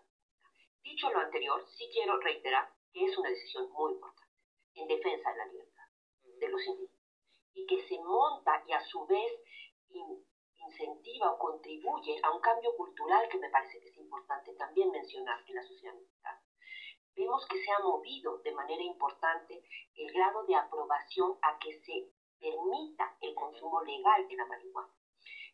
Dicho 0.83 1.11
lo 1.11 1.19
anterior, 1.19 1.63
sí 1.67 1.89
quiero 1.93 2.19
reiterar 2.19 2.69
que 2.93 3.05
es 3.05 3.17
una 3.17 3.29
decisión 3.29 3.71
muy 3.71 3.93
importante 3.93 4.31
en 4.75 4.87
defensa 4.87 5.31
de 5.31 5.37
la 5.37 5.45
libertad 5.45 5.83
de 6.39 6.49
los 6.49 6.65
individuos 6.65 7.01
y 7.53 7.65
que 7.65 7.87
se 7.87 7.99
monta 7.99 8.63
y 8.67 8.73
a 8.73 8.81
su 8.81 9.05
vez 9.05 9.31
incentiva 10.55 11.31
o 11.31 11.37
contribuye 11.37 12.19
a 12.23 12.31
un 12.31 12.41
cambio 12.41 12.75
cultural 12.75 13.27
que 13.29 13.37
me 13.37 13.49
parece 13.49 13.79
que 13.79 13.89
es 13.89 13.97
importante 13.97 14.53
también 14.55 14.89
mencionar 14.91 15.43
en 15.47 15.55
la 15.55 15.63
sociedad 15.63 15.93
mexicana. 15.93 16.41
Vemos 17.15 17.45
que 17.47 17.61
se 17.61 17.71
ha 17.71 17.79
movido 17.79 18.37
de 18.39 18.53
manera 18.53 18.83
importante 18.83 19.61
el 19.95 20.13
grado 20.13 20.43
de 20.45 20.55
aprobación 20.55 21.37
a 21.41 21.59
que 21.59 21.79
se 21.81 22.09
permita 22.39 23.17
el 23.21 23.35
consumo 23.35 23.81
legal 23.81 24.27
de 24.27 24.35
la 24.35 24.45
marihuana. 24.45 24.93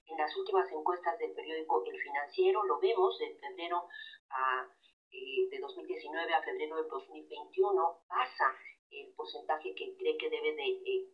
En 0.06 0.18
las 0.18 0.36
últimas 0.38 0.72
encuestas 0.72 1.18
del 1.20 1.34
periódico 1.34 1.84
El 1.86 2.00
Financiero 2.00 2.64
lo 2.64 2.80
vemos 2.80 3.18
de 3.20 3.36
febrero 3.36 3.88
a 4.30 4.68
eh, 5.12 5.48
de 5.50 5.60
2019 5.60 6.34
a 6.34 6.42
febrero 6.42 6.76
del 6.78 6.88
2021 6.88 8.04
pasa 8.08 8.56
el 8.92 9.14
porcentaje 9.14 9.74
que 9.76 9.96
cree 9.96 10.18
que 10.18 10.30
debe 10.30 10.54
de, 10.54 10.68
eh, 10.86 11.08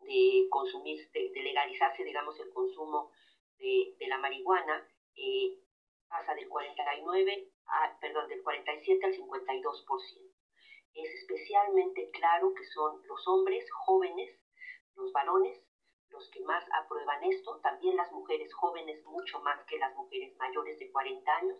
de 0.00 0.48
consumir, 0.50 1.10
de, 1.12 1.42
legalizarse, 1.42 2.04
digamos, 2.04 2.38
el 2.40 2.52
consumo 2.52 3.10
de, 3.58 3.94
de 3.98 4.06
la 4.08 4.18
marihuana, 4.18 4.88
eh, 5.16 5.58
pasa 6.08 6.34
del 6.34 6.48
49 6.48 7.52
a, 7.66 7.98
perdón, 8.00 8.28
del 8.28 8.42
47 8.42 9.06
al 9.06 9.12
52%. 9.12 10.34
Es 10.94 11.10
especialmente 11.14 12.10
claro 12.12 12.54
que 12.54 12.64
son 12.66 13.00
los 13.06 13.26
hombres 13.26 13.64
jóvenes, 13.86 14.38
los 14.94 15.12
varones, 15.12 15.60
los 16.10 16.30
que 16.30 16.40
más 16.40 16.64
aprueban 16.80 17.24
esto, 17.24 17.58
también 17.60 17.96
las 17.96 18.12
mujeres 18.12 18.52
jóvenes 18.54 19.04
mucho 19.04 19.40
más 19.40 19.64
que 19.66 19.78
las 19.78 19.94
mujeres 19.96 20.36
mayores 20.38 20.78
de 20.78 20.90
40 20.92 21.36
años, 21.36 21.58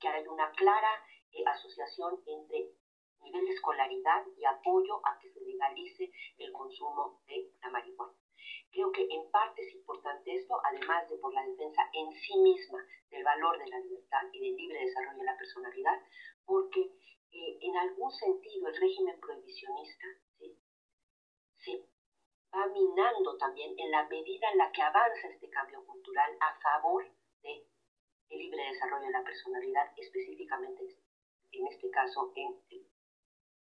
que 0.00 0.08
hay 0.08 0.26
una 0.26 0.50
clara 0.52 1.04
eh, 1.32 1.44
asociación 1.46 2.22
entre 2.26 2.70
nivel 3.22 3.44
de 3.44 3.52
escolaridad 3.52 4.24
y 4.36 4.44
apoyo 4.44 5.00
a 5.06 5.18
que 5.18 5.30
se 5.30 5.40
legalice 5.40 6.10
el 6.38 6.52
consumo 6.52 7.20
de 7.26 7.52
la 7.62 7.70
marihuana. 7.70 8.14
Creo 8.70 8.90
que 8.92 9.06
en 9.10 9.30
parte 9.30 9.62
es 9.62 9.74
importante 9.74 10.34
esto, 10.34 10.60
además 10.64 11.08
de 11.08 11.18
por 11.18 11.34
la 11.34 11.44
defensa 11.44 11.82
en 11.92 12.12
sí 12.12 12.38
misma 12.38 12.84
del 13.10 13.24
valor 13.24 13.58
de 13.58 13.68
la 13.68 13.78
libertad 13.80 14.22
y 14.32 14.40
del 14.40 14.56
libre 14.56 14.84
desarrollo 14.84 15.18
de 15.18 15.24
la 15.24 15.36
personalidad, 15.36 16.00
porque 16.44 16.80
eh, 17.32 17.58
en 17.60 17.76
algún 17.76 18.10
sentido 18.10 18.68
el 18.68 18.80
régimen 18.80 19.20
prohibicionista 19.20 20.06
se 21.56 21.84
va 22.54 22.66
minando 22.68 23.36
también 23.36 23.78
en 23.78 23.90
la 23.90 24.04
medida 24.08 24.50
en 24.50 24.58
la 24.58 24.72
que 24.72 24.82
avanza 24.82 25.28
este 25.28 25.50
cambio 25.50 25.84
cultural 25.84 26.36
a 26.40 26.58
favor 26.60 27.04
del 28.30 28.38
libre 28.38 28.64
desarrollo 28.72 29.06
de 29.06 29.12
la 29.12 29.24
personalidad, 29.24 29.92
específicamente 29.96 30.96
en 31.52 31.66
este 31.66 31.90
caso 31.90 32.32
en 32.36 32.56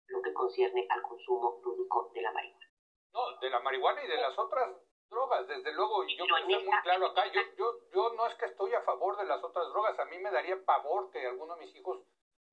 lo 0.09 0.21
que 0.21 0.33
concierne 0.33 0.87
al 0.91 1.03
consumo 1.03 1.61
lúdico 1.65 2.11
de 2.15 2.21
la 2.21 2.33
marihuana. 2.33 2.67
No, 3.13 3.39
de 3.41 3.51
la 3.51 3.61
marihuana 3.61 4.05
y 4.05 4.09
de 4.09 4.17
las 4.17 4.39
otras 4.39 4.77
drogas, 5.09 5.47
desde 5.47 5.73
luego, 5.73 6.05
yo 6.05 6.25
quiero 6.25 6.37
ser 6.37 6.47
muy 6.47 6.81
claro 6.83 7.07
acá, 7.07 7.33
yo, 7.33 7.41
yo, 7.57 7.79
yo 7.95 8.13
no 8.15 8.27
es 8.27 8.35
que 8.35 8.47
estoy 8.47 8.75
a 8.75 8.83
favor 8.83 9.17
de 9.17 9.25
las 9.25 9.43
otras 9.43 9.69
drogas, 9.69 9.99
a 9.99 10.05
mí 10.07 10.19
me 10.19 10.31
daría 10.31 10.63
pavor 10.65 11.11
que 11.11 11.25
alguno 11.27 11.55
de 11.55 11.67
mis 11.67 11.75
hijos 11.77 12.05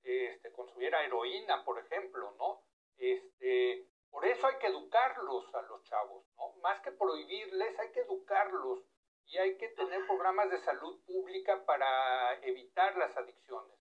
este, 0.04 0.52
consumiera 0.52 1.04
heroína, 1.04 1.64
por 1.66 1.80
ejemplo, 1.80 2.32
¿no? 2.38 2.62
Este, 2.98 3.88
por 4.10 4.26
eso 4.26 4.46
hay 4.48 4.58
que 4.60 4.68
educarlos 4.68 5.54
a 5.56 5.62
los 5.64 5.84
chavos, 5.84 6.26
¿no? 6.38 6.54
Más 6.62 6.80
que 6.82 6.92
prohibirles, 6.92 7.80
hay 7.80 7.92
que 7.92 8.02
educarlos 8.02 8.80
y 9.26 9.38
hay 9.38 9.58
que 9.58 9.70
tener 9.70 10.06
programas 10.06 10.50
de 10.50 10.60
salud 10.60 11.04
pública 11.06 11.66
para 11.66 12.40
evitar 12.42 12.96
las 12.98 13.16
adicciones. 13.18 13.74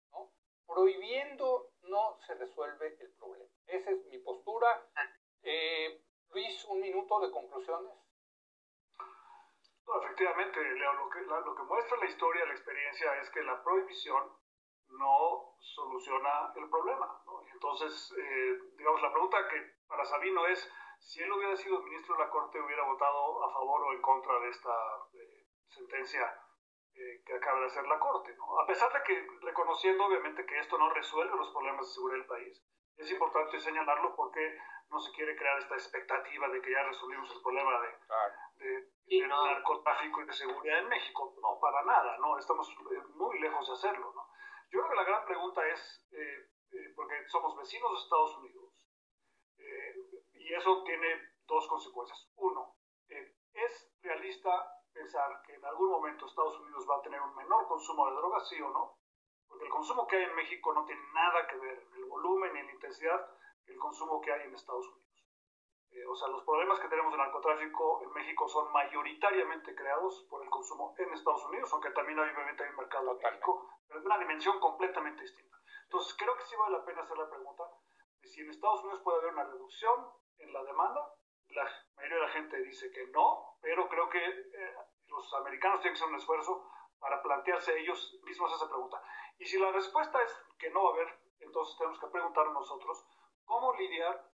Prohibiendo 0.65 1.71
no 1.83 2.17
se 2.25 2.33
resuelve 2.35 2.95
el 3.01 3.11
problema. 3.15 3.51
Esa 3.67 3.91
es 3.91 4.05
mi 4.05 4.19
postura. 4.19 4.87
Eh, 5.43 6.01
Luis, 6.29 6.63
un 6.65 6.79
minuto 6.79 7.19
de 7.19 7.31
conclusiones. 7.31 7.91
Efectivamente, 9.99 10.61
Leo, 10.61 10.93
lo 10.93 11.09
que, 11.09 11.19
lo 11.21 11.55
que 11.55 11.63
muestra 11.63 11.97
la 11.97 12.05
historia, 12.05 12.45
la 12.45 12.53
experiencia, 12.53 13.21
es 13.21 13.29
que 13.31 13.43
la 13.43 13.61
prohibición 13.61 14.31
no 14.87 15.55
soluciona 15.59 16.53
el 16.55 16.69
problema. 16.69 17.21
Entonces, 17.53 18.13
eh, 18.17 18.59
digamos, 18.77 19.01
la 19.01 19.11
pregunta 19.11 19.47
que 19.49 19.75
para 19.87 20.05
Sabino 20.05 20.45
es, 20.47 20.71
si 21.01 21.21
él 21.21 21.31
hubiera 21.31 21.55
sido 21.57 21.81
ministro 21.81 22.15
de 22.15 22.23
la 22.23 22.29
Corte, 22.29 22.61
hubiera 22.61 22.83
votado 22.83 23.43
a 23.43 23.51
favor 23.51 23.81
o 23.83 23.93
en 23.93 24.01
contra 24.01 24.39
de 24.39 24.49
esta 24.49 24.71
eh, 25.13 25.47
sentencia 25.67 26.39
eh, 26.93 27.23
que 27.25 27.33
acaba 27.33 27.59
de 27.59 27.65
hacer 27.65 27.85
la 27.87 27.99
Corte. 27.99 28.35
A 28.61 28.65
pesar 28.65 28.93
de 28.93 29.03
que, 29.03 29.27
reconociendo 29.41 30.05
obviamente 30.05 30.45
que 30.45 30.59
esto 30.59 30.77
no 30.77 30.89
resuelve 30.93 31.35
los 31.35 31.51
problemas 31.51 31.87
de 31.87 31.93
seguridad 31.93 32.19
del 32.19 32.27
país, 32.27 32.63
es 32.97 33.11
importante 33.11 33.59
señalarlo 33.59 34.15
porque 34.15 34.57
no 34.89 34.99
se 34.99 35.11
quiere 35.13 35.35
crear 35.35 35.57
esta 35.57 35.75
expectativa 35.75 36.47
de 36.49 36.61
que 36.61 36.71
ya 36.71 36.83
resolvimos 36.83 37.33
el 37.33 37.41
problema 37.41 37.81
de, 38.57 38.91
de, 39.07 39.27
narcotráfico 39.27 40.21
y 40.21 40.25
de 40.25 40.33
seguridad 40.33 40.79
en 40.79 40.89
México. 40.89 41.33
No, 41.41 41.59
para 41.59 41.83
nada, 41.83 42.17
no, 42.19 42.37
estamos 42.37 42.69
muy 43.15 43.39
lejos 43.39 43.67
de 43.67 43.73
hacerlo. 43.73 44.11
¿no? 44.13 44.27
Yo 44.69 44.79
creo 44.79 44.89
que 44.89 44.95
la 44.95 45.03
gran 45.03 45.25
pregunta 45.25 45.65
es, 45.67 46.07
eh, 46.11 46.49
eh, 46.71 46.93
porque 46.95 47.27
somos 47.27 47.57
vecinos 47.57 47.91
de 47.91 48.03
Estados 48.03 48.37
Unidos, 48.37 48.73
eh, 49.57 49.95
y 50.51 50.53
eso 50.53 50.83
tiene 50.83 51.07
dos 51.47 51.65
consecuencias. 51.69 52.27
Uno, 52.35 52.75
¿es 53.07 53.95
realista 54.01 54.51
pensar 54.91 55.41
que 55.43 55.53
en 55.53 55.63
algún 55.63 55.89
momento 55.91 56.25
Estados 56.25 56.59
Unidos 56.59 56.85
va 56.89 56.97
a 56.97 57.01
tener 57.01 57.21
un 57.21 57.33
menor 57.35 57.65
consumo 57.69 58.09
de 58.09 58.17
drogas, 58.17 58.49
sí 58.49 58.61
o 58.61 58.69
no? 58.69 58.97
Porque 59.47 59.63
el 59.63 59.71
consumo 59.71 60.05
que 60.07 60.17
hay 60.17 60.23
en 60.23 60.35
México 60.35 60.73
no 60.73 60.83
tiene 60.83 61.01
nada 61.13 61.47
que 61.47 61.55
ver 61.55 61.87
en 61.87 61.93
el 61.95 62.03
volumen 62.03 62.53
y 62.53 62.59
en 62.59 62.65
la 62.65 62.71
intensidad 62.73 63.29
que 63.65 63.71
el 63.71 63.79
consumo 63.79 64.19
que 64.19 64.33
hay 64.33 64.41
en 64.41 64.53
Estados 64.53 64.85
Unidos. 64.87 66.09
o 66.09 66.15
sea, 66.17 66.27
los 66.27 66.43
problemas 66.43 66.81
que 66.81 66.89
tenemos 66.89 67.13
de 67.13 67.19
narcotráfico 67.19 68.01
en 68.03 68.11
México 68.11 68.45
son 68.49 68.73
mayoritariamente 68.73 69.73
creados 69.73 70.27
por 70.29 70.43
el 70.43 70.49
consumo 70.49 70.93
en 70.97 71.13
Estados 71.13 71.45
Unidos, 71.45 71.71
aunque 71.71 71.91
también 71.91 72.19
obviamente 72.19 72.61
hay 72.61 72.71
un 72.71 72.75
mercado 72.75 73.11
en 73.11 73.23
México 73.23 73.69
pero 73.87 73.99
es 74.01 74.05
una 74.05 74.19
dimensión 74.19 74.59
completamente 74.59 75.21
distinta. 75.21 75.57
Entonces, 75.83 76.13
creo 76.17 76.35
que 76.35 76.43
sí 76.43 76.55
vale 76.57 76.77
la 76.77 76.83
pena 76.83 77.03
hacer 77.03 77.17
la 77.17 77.29
pregunta 77.29 77.63
de 78.21 78.27
si 78.27 78.41
en 78.41 78.49
Estados 78.49 78.81
Unidos 78.81 79.01
puede 79.01 79.19
haber 79.19 79.33
una 79.33 79.45
reducción 79.45 80.11
en 80.41 80.53
la 80.53 80.63
demanda. 80.63 81.13
La 81.49 81.63
mayoría 81.95 82.15
de 82.15 82.21
la 82.21 82.29
gente 82.29 82.57
dice 82.61 82.91
que 82.91 83.07
no, 83.07 83.57
pero 83.61 83.87
creo 83.89 84.09
que 84.09 84.23
eh, 84.25 84.75
los 85.07 85.33
americanos 85.35 85.81
tienen 85.81 85.95
que 85.95 86.03
hacer 86.03 86.13
un 86.13 86.19
esfuerzo 86.19 86.69
para 86.99 87.21
plantearse 87.21 87.77
ellos 87.79 88.19
mismos 88.23 88.53
esa 88.53 88.67
pregunta. 88.67 89.01
Y 89.37 89.45
si 89.45 89.57
la 89.59 89.71
respuesta 89.71 90.21
es 90.21 90.31
que 90.57 90.69
no 90.69 90.83
va 90.83 90.89
a 90.89 90.93
haber, 90.93 91.19
entonces 91.39 91.77
tenemos 91.77 91.99
que 91.99 92.07
preguntarnos 92.07 92.53
nosotros 92.53 93.05
cómo 93.45 93.73
lidiar, 93.73 94.29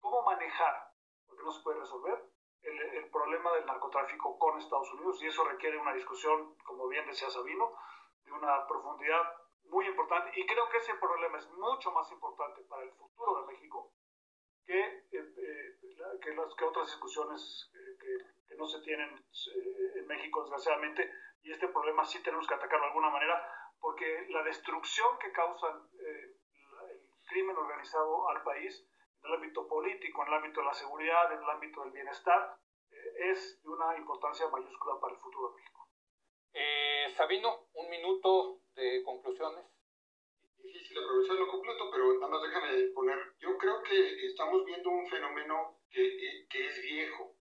cómo 0.00 0.22
manejar, 0.22 0.92
porque 1.26 1.44
no 1.44 1.52
se 1.52 1.62
puede 1.62 1.80
resolver, 1.80 2.30
el, 2.62 2.80
el, 2.80 3.10
problema 3.10 3.52
del 3.52 3.66
narcotráfico 3.66 4.38
con 4.38 4.58
Estados 4.58 4.92
Unidos, 4.94 5.22
y 5.22 5.26
eso 5.28 5.44
requiere 5.44 5.78
una 5.78 5.92
discusión, 5.92 6.56
como 6.64 6.88
bien 6.88 7.06
decía 7.06 7.30
Sabino, 7.30 7.76
de 8.24 8.32
una 8.32 8.66
profundidad 8.66 9.22
muy 9.70 9.86
importante 9.86 10.30
y 10.38 10.46
creo 10.46 10.68
que 10.68 10.78
ese 10.78 10.94
problema 10.94 11.38
es 11.38 11.48
mucho 11.50 11.90
más 11.92 12.10
importante 12.12 12.62
para 12.62 12.82
el 12.82 12.92
futuro 12.92 13.40
de 13.40 13.46
México 13.52 13.92
que, 14.66 14.80
eh, 14.80 15.04
eh, 15.12 15.78
que, 16.20 16.34
las, 16.34 16.54
que 16.54 16.64
otras 16.64 16.86
discusiones 16.86 17.70
eh, 17.74 17.98
que, 18.48 18.56
no 18.56 18.66
se 18.66 18.80
tienen 18.80 19.10
en 19.96 20.06
México 20.06 20.40
desgraciadamente 20.40 21.12
y 21.42 21.52
este 21.52 21.68
problema 21.68 22.06
sí 22.06 22.22
tenemos 22.22 22.46
que 22.46 22.54
atacarlo 22.54 22.86
de 22.86 22.88
alguna 22.88 23.10
manera 23.10 23.46
porque 23.78 24.26
la 24.30 24.42
destrucción 24.44 25.18
que 25.18 25.30
causa 25.30 25.66
el 25.98 26.38
crimen 27.28 27.54
organizado 27.54 28.30
al 28.30 28.42
país 28.42 28.82
en 29.22 29.28
el 29.28 29.34
ámbito 29.34 29.68
político, 29.68 30.22
en 30.22 30.28
el 30.28 30.34
ámbito 30.34 30.60
de 30.60 30.66
la 30.68 30.72
seguridad, 30.72 31.30
en 31.34 31.42
el 31.42 31.50
ámbito 31.50 31.82
del 31.82 31.92
bienestar, 31.92 32.56
es 33.18 33.62
de 33.62 33.68
una 33.68 33.94
importancia 33.98 34.48
mayúscula 34.48 34.98
para 35.00 35.12
el 35.12 35.20
futuro 35.20 35.50
de 35.50 35.56
México. 35.56 35.88
Eh, 36.54 37.12
Sabino, 37.14 37.66
un 37.74 37.90
minuto 37.90 38.60
de 38.74 39.02
conclusiones. 39.04 39.66
Difícil 40.76 40.98
aprovecharlo 40.98 41.48
completo, 41.48 41.90
pero 41.90 42.12
nada 42.20 42.28
más 42.28 42.42
déjame 42.42 42.88
poner, 42.92 43.18
yo 43.38 43.56
creo 43.56 43.82
que 43.82 44.26
estamos 44.26 44.62
viendo 44.66 44.90
un 44.90 45.08
fenómeno 45.08 45.80
que, 45.90 46.04
eh, 46.06 46.46
que 46.50 46.66
es 46.66 46.82
viejo. 46.82 47.34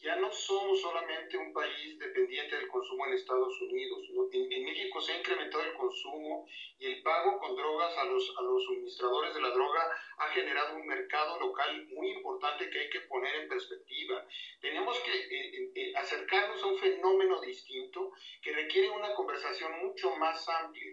Ya 0.00 0.16
no 0.16 0.32
somos 0.32 0.80
solamente 0.80 1.38
un 1.38 1.52
país 1.52 1.96
dependiente 2.00 2.56
del 2.56 2.66
consumo 2.66 3.06
en 3.06 3.12
Estados 3.12 3.60
Unidos. 3.60 4.00
En, 4.32 4.52
en, 4.52 4.64
México 4.64 5.00
se 5.00 5.12
ha 5.12 5.18
incrementado 5.18 5.62
el 5.62 5.74
consumo 5.74 6.48
y 6.80 6.86
el 6.86 7.02
pago 7.02 7.38
con 7.38 7.54
drogas 7.54 7.96
a 7.96 8.04
los, 8.06 8.34
a 8.36 8.42
los 8.42 8.64
suministradores 8.64 9.32
de 9.34 9.40
la 9.40 9.50
droga 9.50 9.96
ha 10.18 10.28
generado 10.30 10.74
un 10.74 10.84
mercado 10.84 11.38
local 11.38 11.86
muy 11.94 12.10
importante 12.10 12.68
que 12.70 12.80
hay 12.80 12.90
que 12.90 13.02
poner 13.02 13.36
en 13.36 13.48
perspectiva. 13.48 14.26
Tenemos 14.60 14.98
que 14.98 15.12
eh, 15.12 15.72
eh, 15.76 15.92
acercarnos 15.94 16.60
a 16.60 16.66
un 16.66 16.78
fenómeno 16.78 17.40
distinto 17.40 18.10
que 18.42 18.52
requiere 18.52 18.90
una 18.90 19.14
conversación 19.14 19.78
mucho 19.78 20.16
más 20.16 20.48
amplia. 20.48 20.92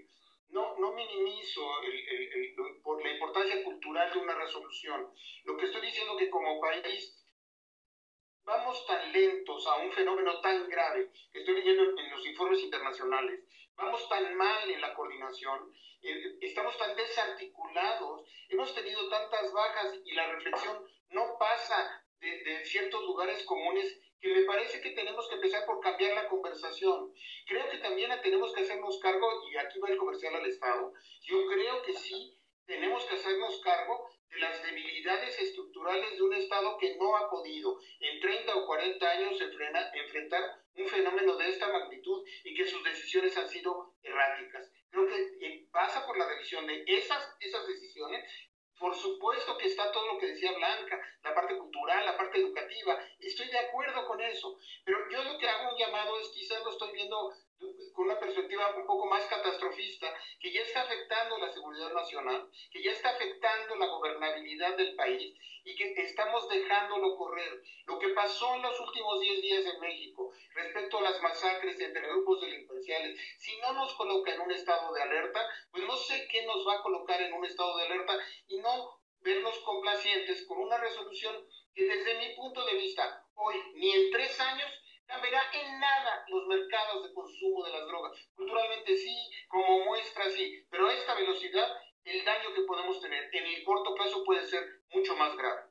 No, 0.52 0.78
no 0.78 0.92
minimizo 0.94 1.62
la 3.02 3.12
importancia 3.12 3.64
cultural 3.64 4.12
de 4.14 4.20
una 4.20 4.36
resolución. 4.36 5.14
Lo 5.46 5.58
que 5.58 5.66
estoy 5.66 5.82
diciendo 5.82 6.18
que 6.18 6.30
como 6.30 6.60
país 6.60 7.18
vamos 8.44 8.86
tan 8.86 9.12
lentos 9.12 9.66
a 9.68 9.76
un 9.78 9.92
fenómeno 9.92 10.42
tan 10.42 10.68
grave 10.68 11.12
que 11.32 11.40
estoy 11.40 11.56
leyendo 11.56 11.84
en 11.98 12.12
los 12.12 12.26
informes 12.26 12.62
internacionales, 12.62 13.46
vamos 13.76 14.08
tan 14.10 14.36
mal 14.36 14.70
en 14.70 14.82
la 14.82 14.94
coordinación, 14.94 15.74
eh, 16.02 16.38
estamos 16.42 16.78
tan 16.78 16.96
desarticulados, 16.96 18.28
hemos 18.50 18.74
tenido 18.76 19.08
tantas 19.10 19.52
bajas 19.54 20.00
y 20.04 20.14
la 20.14 20.28
reflexión 20.34 20.86
no 21.10 21.38
pasa 21.40 22.06
de, 22.20 22.44
de 22.44 22.66
ciertos 22.66 23.02
lugares 23.04 23.44
comunes 23.46 24.00
que 24.22 24.34
me 24.34 24.44
parece 24.44 24.80
que 24.82 24.92
tenemos 24.92 25.28
que 25.28 25.36
empezar 25.36 25.66
por 25.66 25.80
cambiar 25.80 26.14
la 26.14 26.30
conversación. 26.30 27.14
Creo 27.48 27.70
que 27.70 27.80
también 27.80 28.12
tenemos 28.22 28.54
que 28.54 28.62
hacernos 28.62 29.00
cargo, 29.00 29.28
y 29.50 29.58
aquí 29.58 29.80
va 29.80 29.90
el 29.90 29.98
comercial 29.98 30.36
al 30.36 30.46
Estado, 30.46 30.94
yo 31.22 31.48
creo 31.48 31.82
que 31.82 31.94
sí 31.94 32.38
tenemos 32.66 33.04
que 33.06 33.16
hacernos 33.16 33.60
cargo 33.62 34.10
de 34.30 34.40
las 34.40 34.64
debilidades 34.64 35.38
estructurales 35.40 36.16
de 36.16 36.22
un 36.22 36.34
Estado 36.34 36.78
que 36.78 36.96
no 36.96 37.18
ha 37.18 37.30
podido 37.30 37.80
en 38.00 38.20
30 38.22 38.56
o 38.56 38.66
40 38.66 39.10
años 39.10 39.42
enfrentar 39.42 40.42
un 40.76 40.88
fenómeno 40.88 41.36
de 41.36 41.50
esta 41.50 41.68
magnitud 41.68 42.24
y 42.44 42.54
que 42.56 42.66
sus 42.66 42.84
decisiones 42.84 43.36
han 43.38 43.50
sido 43.50 43.96
erráticas. 44.02 44.72
Creo 44.90 45.08
que 45.08 45.46
eh, 45.46 45.68
pasa 45.72 46.06
por 46.06 46.18
la 46.18 46.28
revisión 46.28 46.66
de 46.66 46.84
esas, 46.88 47.36
esas 47.42 47.68
decisiones 47.68 48.24
por 48.82 48.96
supuesto 48.96 49.56
que 49.58 49.67
está 49.67 49.91
todo 49.91 50.08
lo 50.08 50.17
que 50.17 50.26
decía 50.26 50.52
Blanca, 50.54 51.00
la 51.24 51.36
parte 51.36 51.56
cultural, 51.56 52.04
la 52.04 52.17
parte 52.17 52.39
educativa, 52.39 52.98
estoy 53.20 53.48
de 53.48 53.60
acuerdo 53.60 54.08
con 54.08 54.20
eso, 54.20 54.58
pero 54.84 54.98
yo 55.12 55.24
lo 55.24 55.38
que 55.38 55.48
hago 55.48 55.72
un 55.72 55.78
llamado 55.78 56.20
es 56.20 56.30
quizás 56.30 56.63
lo 56.63 56.72
estoy 56.72 56.91
viendo 56.94 57.32
con 57.93 58.06
una 58.06 58.19
perspectiva 58.19 58.76
un 58.76 58.86
poco 58.86 59.06
más 59.06 59.26
catastrofista, 59.28 60.13
que 60.39 60.52
ya 60.52 60.62
está 60.62 60.82
afectando 60.82 61.38
la 61.38 61.52
seguridad 61.52 61.93
nacional, 61.93 62.50
que 62.71 62.82
ya 62.82 62.91
está 62.91 63.10
afectando 63.10 63.76
la 63.76 63.88
gobernabilidad 63.88 64.76
del 64.76 64.95
país 64.95 65.34
y 65.63 65.76
que 65.76 65.93
estamos 65.97 66.50
dejándolo 66.50 67.15
correr. 67.15 67.62
Lo 67.86 68.00
que 68.00 68.10
pasó 68.10 68.56
en 68.56 68.63
los 68.63 68.80
últimos 68.80 69.19
10 69.21 69.41
días 69.41 69.65
en 69.65 69.80
México 69.80 70.32
respecto 70.56 70.97
a 70.97 71.02
las 71.02 71.21
masacres 71.21 71.80
entre 71.80 72.08
grupos 72.08 72.41
delincuenciales, 72.41 73.19
si 73.38 73.56
no 73.58 73.74
nos 73.74 73.93
coloca 73.93 74.34
en 74.34 74.41
un 74.41 74.52
estado 74.52 74.93
de 74.93 75.02
alerta, 75.04 75.47
pues 75.71 75.84
no 75.86 75.95
sé 75.95 76.28
qué 76.30 76.45
nos 76.45 76.67
va 76.67 76.76
a 76.76 76.82
colocar 76.82 77.21
en 77.21 77.34
un 77.34 77.45
estado 77.45 77.78
de 77.78 77.86
alerta 77.86 78.17
y 78.47 78.58
no 78.58 79.00
vernos 79.19 79.60
complacientes 79.60 80.45
con 80.47 80.60
una 80.60 80.78
resolución 80.78 81.36
que 81.76 81.86
desde 81.86 82.17
mi 82.17 82.36
punto 82.36 82.65
de 82.65 82.74
vista, 82.74 83.24
hoy 83.36 83.56
ni 83.76 83.91
en 83.91 84.12
tres 84.12 84.39
años 84.39 84.67
cambiará 85.12 85.43
en 85.54 85.80
nada 85.80 86.26
los 86.30 86.47
mercados 86.47 87.04
de 87.04 87.13
consumo 87.13 87.65
de 87.65 87.71
las 87.71 87.86
drogas. 87.88 88.32
Culturalmente 88.36 88.95
sí, 88.95 89.15
como 89.50 89.84
muestra 89.86 90.30
sí, 90.30 90.65
pero 90.69 90.88
a 90.88 90.93
esta 90.93 91.15
velocidad 91.15 91.67
el 92.06 92.24
daño 92.24 92.54
que 92.56 92.63
podemos 92.63 93.00
tener 93.02 93.30
en 93.32 93.45
el 93.45 93.63
corto 93.63 93.93
plazo 93.93 94.24
puede 94.24 94.45
ser 94.47 94.63
mucho 94.93 95.15
más 95.15 95.36
grave. 95.36 95.62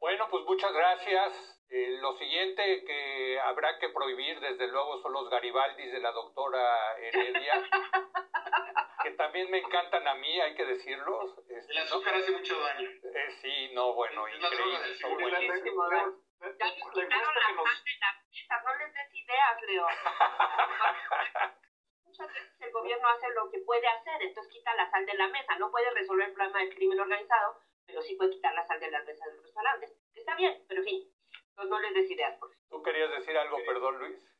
Bueno, 0.00 0.28
pues 0.30 0.44
muchas 0.44 0.72
gracias. 0.72 1.54
Eh, 1.70 1.98
lo 2.00 2.16
siguiente 2.16 2.84
que 2.86 3.38
habrá 3.40 3.78
que 3.78 3.90
prohibir, 3.90 4.40
desde 4.40 4.68
luego, 4.68 5.02
son 5.02 5.12
los 5.12 5.28
Garibaldis 5.28 5.92
de 5.92 6.00
la 6.00 6.12
doctora 6.12 6.96
Heredia, 6.98 7.62
que 9.02 9.10
también 9.12 9.50
me 9.50 9.58
encantan 9.58 10.06
a 10.08 10.14
mí, 10.14 10.40
hay 10.40 10.54
que 10.54 10.64
decirlos. 10.64 11.38
Este, 11.48 11.72
el 11.72 11.78
azúcar 11.78 12.14
hace 12.14 12.32
mucho 12.32 12.58
daño. 12.58 12.88
Eh, 12.88 13.30
sí, 13.42 13.70
no, 13.74 13.92
bueno, 13.92 14.26
es 14.28 14.36
increíble. 14.36 14.78
Buenísimos. 16.38 16.58
Ya 16.58 16.66
les 16.66 16.84
quitaron 16.84 17.34
la 17.34 17.52
nos... 17.52 17.66
la 18.48 18.62
no 18.62 18.76
les 18.76 18.92
des 18.92 19.14
ideas, 19.14 19.62
Leo. 19.62 19.86
Muchas 22.04 22.28
veces 22.28 22.60
el 22.60 22.72
gobierno 22.72 23.08
hace 23.08 23.28
lo 23.30 23.50
que 23.50 23.58
puede 23.60 23.86
hacer, 23.86 24.22
entonces 24.22 24.52
quita 24.52 24.74
la 24.74 24.90
sal 24.90 25.04
de 25.06 25.14
la 25.14 25.28
mesa, 25.28 25.56
no 25.56 25.70
puede 25.70 25.90
resolver 25.90 26.28
el 26.28 26.34
problema 26.34 26.58
del 26.60 26.74
crimen 26.74 27.00
organizado, 27.00 27.60
pero 27.86 28.02
sí 28.02 28.14
puede 28.16 28.30
quitar 28.30 28.54
la 28.54 28.66
sal 28.66 28.80
de 28.80 28.90
las 28.90 29.04
mesas 29.04 29.26
de 29.28 29.34
los 29.34 29.44
restaurantes. 29.44 29.94
Está 30.14 30.34
bien, 30.36 30.64
pero 30.66 30.80
en 30.80 30.86
fin, 30.86 31.14
no 31.56 31.78
les 31.80 31.94
des 31.94 32.10
ideas. 32.10 32.38
Por 32.38 32.50
¿Tú 32.70 32.82
querías 32.82 33.10
decir 33.10 33.36
algo, 33.36 33.58
perdón, 33.66 33.98
Luis? 33.98 34.34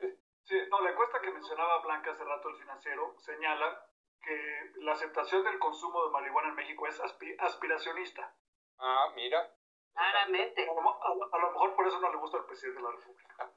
Sí, 0.44 0.56
no, 0.70 0.80
la 0.80 0.90
encuesta 0.90 1.20
que 1.20 1.30
mencionaba 1.30 1.82
Blanca 1.82 2.12
hace 2.12 2.24
rato, 2.24 2.48
el 2.48 2.56
financiero, 2.56 3.14
señala 3.18 3.84
que 4.22 4.72
la 4.76 4.92
aceptación 4.92 5.44
del 5.44 5.58
consumo 5.58 6.04
de 6.04 6.11
marihuana 6.11 6.48
en 6.48 6.54
México 6.54 6.87
es 6.87 7.00
aspiracionista. 7.00 8.34
Ah, 8.78 9.12
mira. 9.14 9.52
Claramente. 9.94 10.62
A 10.62 11.38
lo, 11.38 11.51
mejor 11.51 11.74
por 11.74 11.87
eso 11.87 12.01
no 12.01 12.11
le 12.11 12.18
gusta 12.18 12.38
al 12.38 12.46
presidente 12.46 12.81
de 12.81 12.85
la 12.85 12.92
República. 12.92 13.51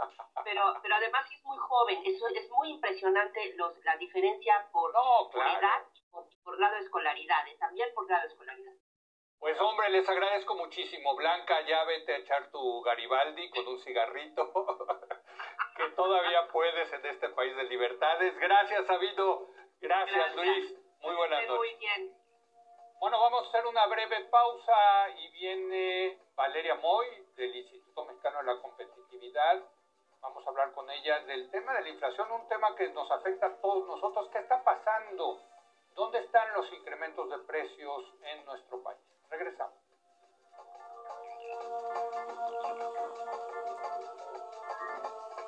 Pero, 0.44 0.74
pero 0.82 0.96
además 0.96 1.26
es 1.32 1.44
muy 1.44 1.58
joven, 1.58 2.02
es, 2.06 2.22
es 2.36 2.50
muy 2.50 2.70
impresionante 2.70 3.54
los, 3.56 3.78
la 3.86 3.96
diferencia 3.98 4.68
por, 4.72 4.92
por 5.32 5.42
edad, 5.42 5.84
por, 6.10 6.26
por 6.44 6.58
grado 6.58 6.76
de 6.76 6.82
escolaridad, 6.82 7.46
también 7.60 7.90
por 7.94 8.08
grado 8.08 8.24
de 8.24 8.28
escolaridad. 8.30 8.74
Pues 9.42 9.60
hombre, 9.60 9.90
les 9.90 10.08
agradezco 10.08 10.54
muchísimo. 10.54 11.16
Blanca, 11.16 11.62
ya 11.66 11.84
vete 11.86 12.14
a 12.14 12.18
echar 12.18 12.52
tu 12.52 12.82
Garibaldi 12.84 13.50
con 13.50 13.68
un 13.70 13.80
cigarrito, 13.80 14.54
que 15.78 15.90
todavía 15.96 16.48
puedes 16.50 16.94
en 16.94 17.04
este 17.08 17.28
país 17.30 17.56
de 17.56 17.64
libertades. 17.64 18.38
Gracias, 18.38 18.86
Sabino. 18.86 19.48
Gracias, 19.80 20.36
Luis. 20.36 20.78
Muy 21.02 21.16
buenas 21.16 21.48
noches. 21.48 21.58
Muy 21.58 21.76
bien. 21.80 22.21
Bueno, 23.02 23.20
vamos 23.20 23.46
a 23.46 23.48
hacer 23.48 23.66
una 23.66 23.88
breve 23.88 24.26
pausa 24.26 25.10
y 25.18 25.28
viene 25.30 26.20
Valeria 26.36 26.76
Moy 26.76 27.08
del 27.36 27.56
Instituto 27.56 28.06
Mexicano 28.06 28.38
de 28.38 28.44
la 28.44 28.62
Competitividad. 28.62 29.60
Vamos 30.22 30.46
a 30.46 30.50
hablar 30.52 30.72
con 30.74 30.88
ella 30.92 31.20
del 31.22 31.50
tema 31.50 31.74
de 31.74 31.82
la 31.82 31.90
inflación, 31.90 32.32
un 32.32 32.48
tema 32.48 32.76
que 32.76 32.90
nos 32.90 33.10
afecta 33.10 33.48
a 33.48 33.56
todos 33.56 33.88
nosotros. 33.88 34.30
¿Qué 34.32 34.38
está 34.38 34.64
pasando? 34.64 35.42
¿Dónde 35.96 36.20
están 36.20 36.54
los 36.54 36.72
incrementos 36.74 37.28
de 37.32 37.40
precios 37.40 38.06
en 38.22 38.46
nuestro 38.46 38.84
país? 38.84 39.00
Regresamos. 39.32 39.74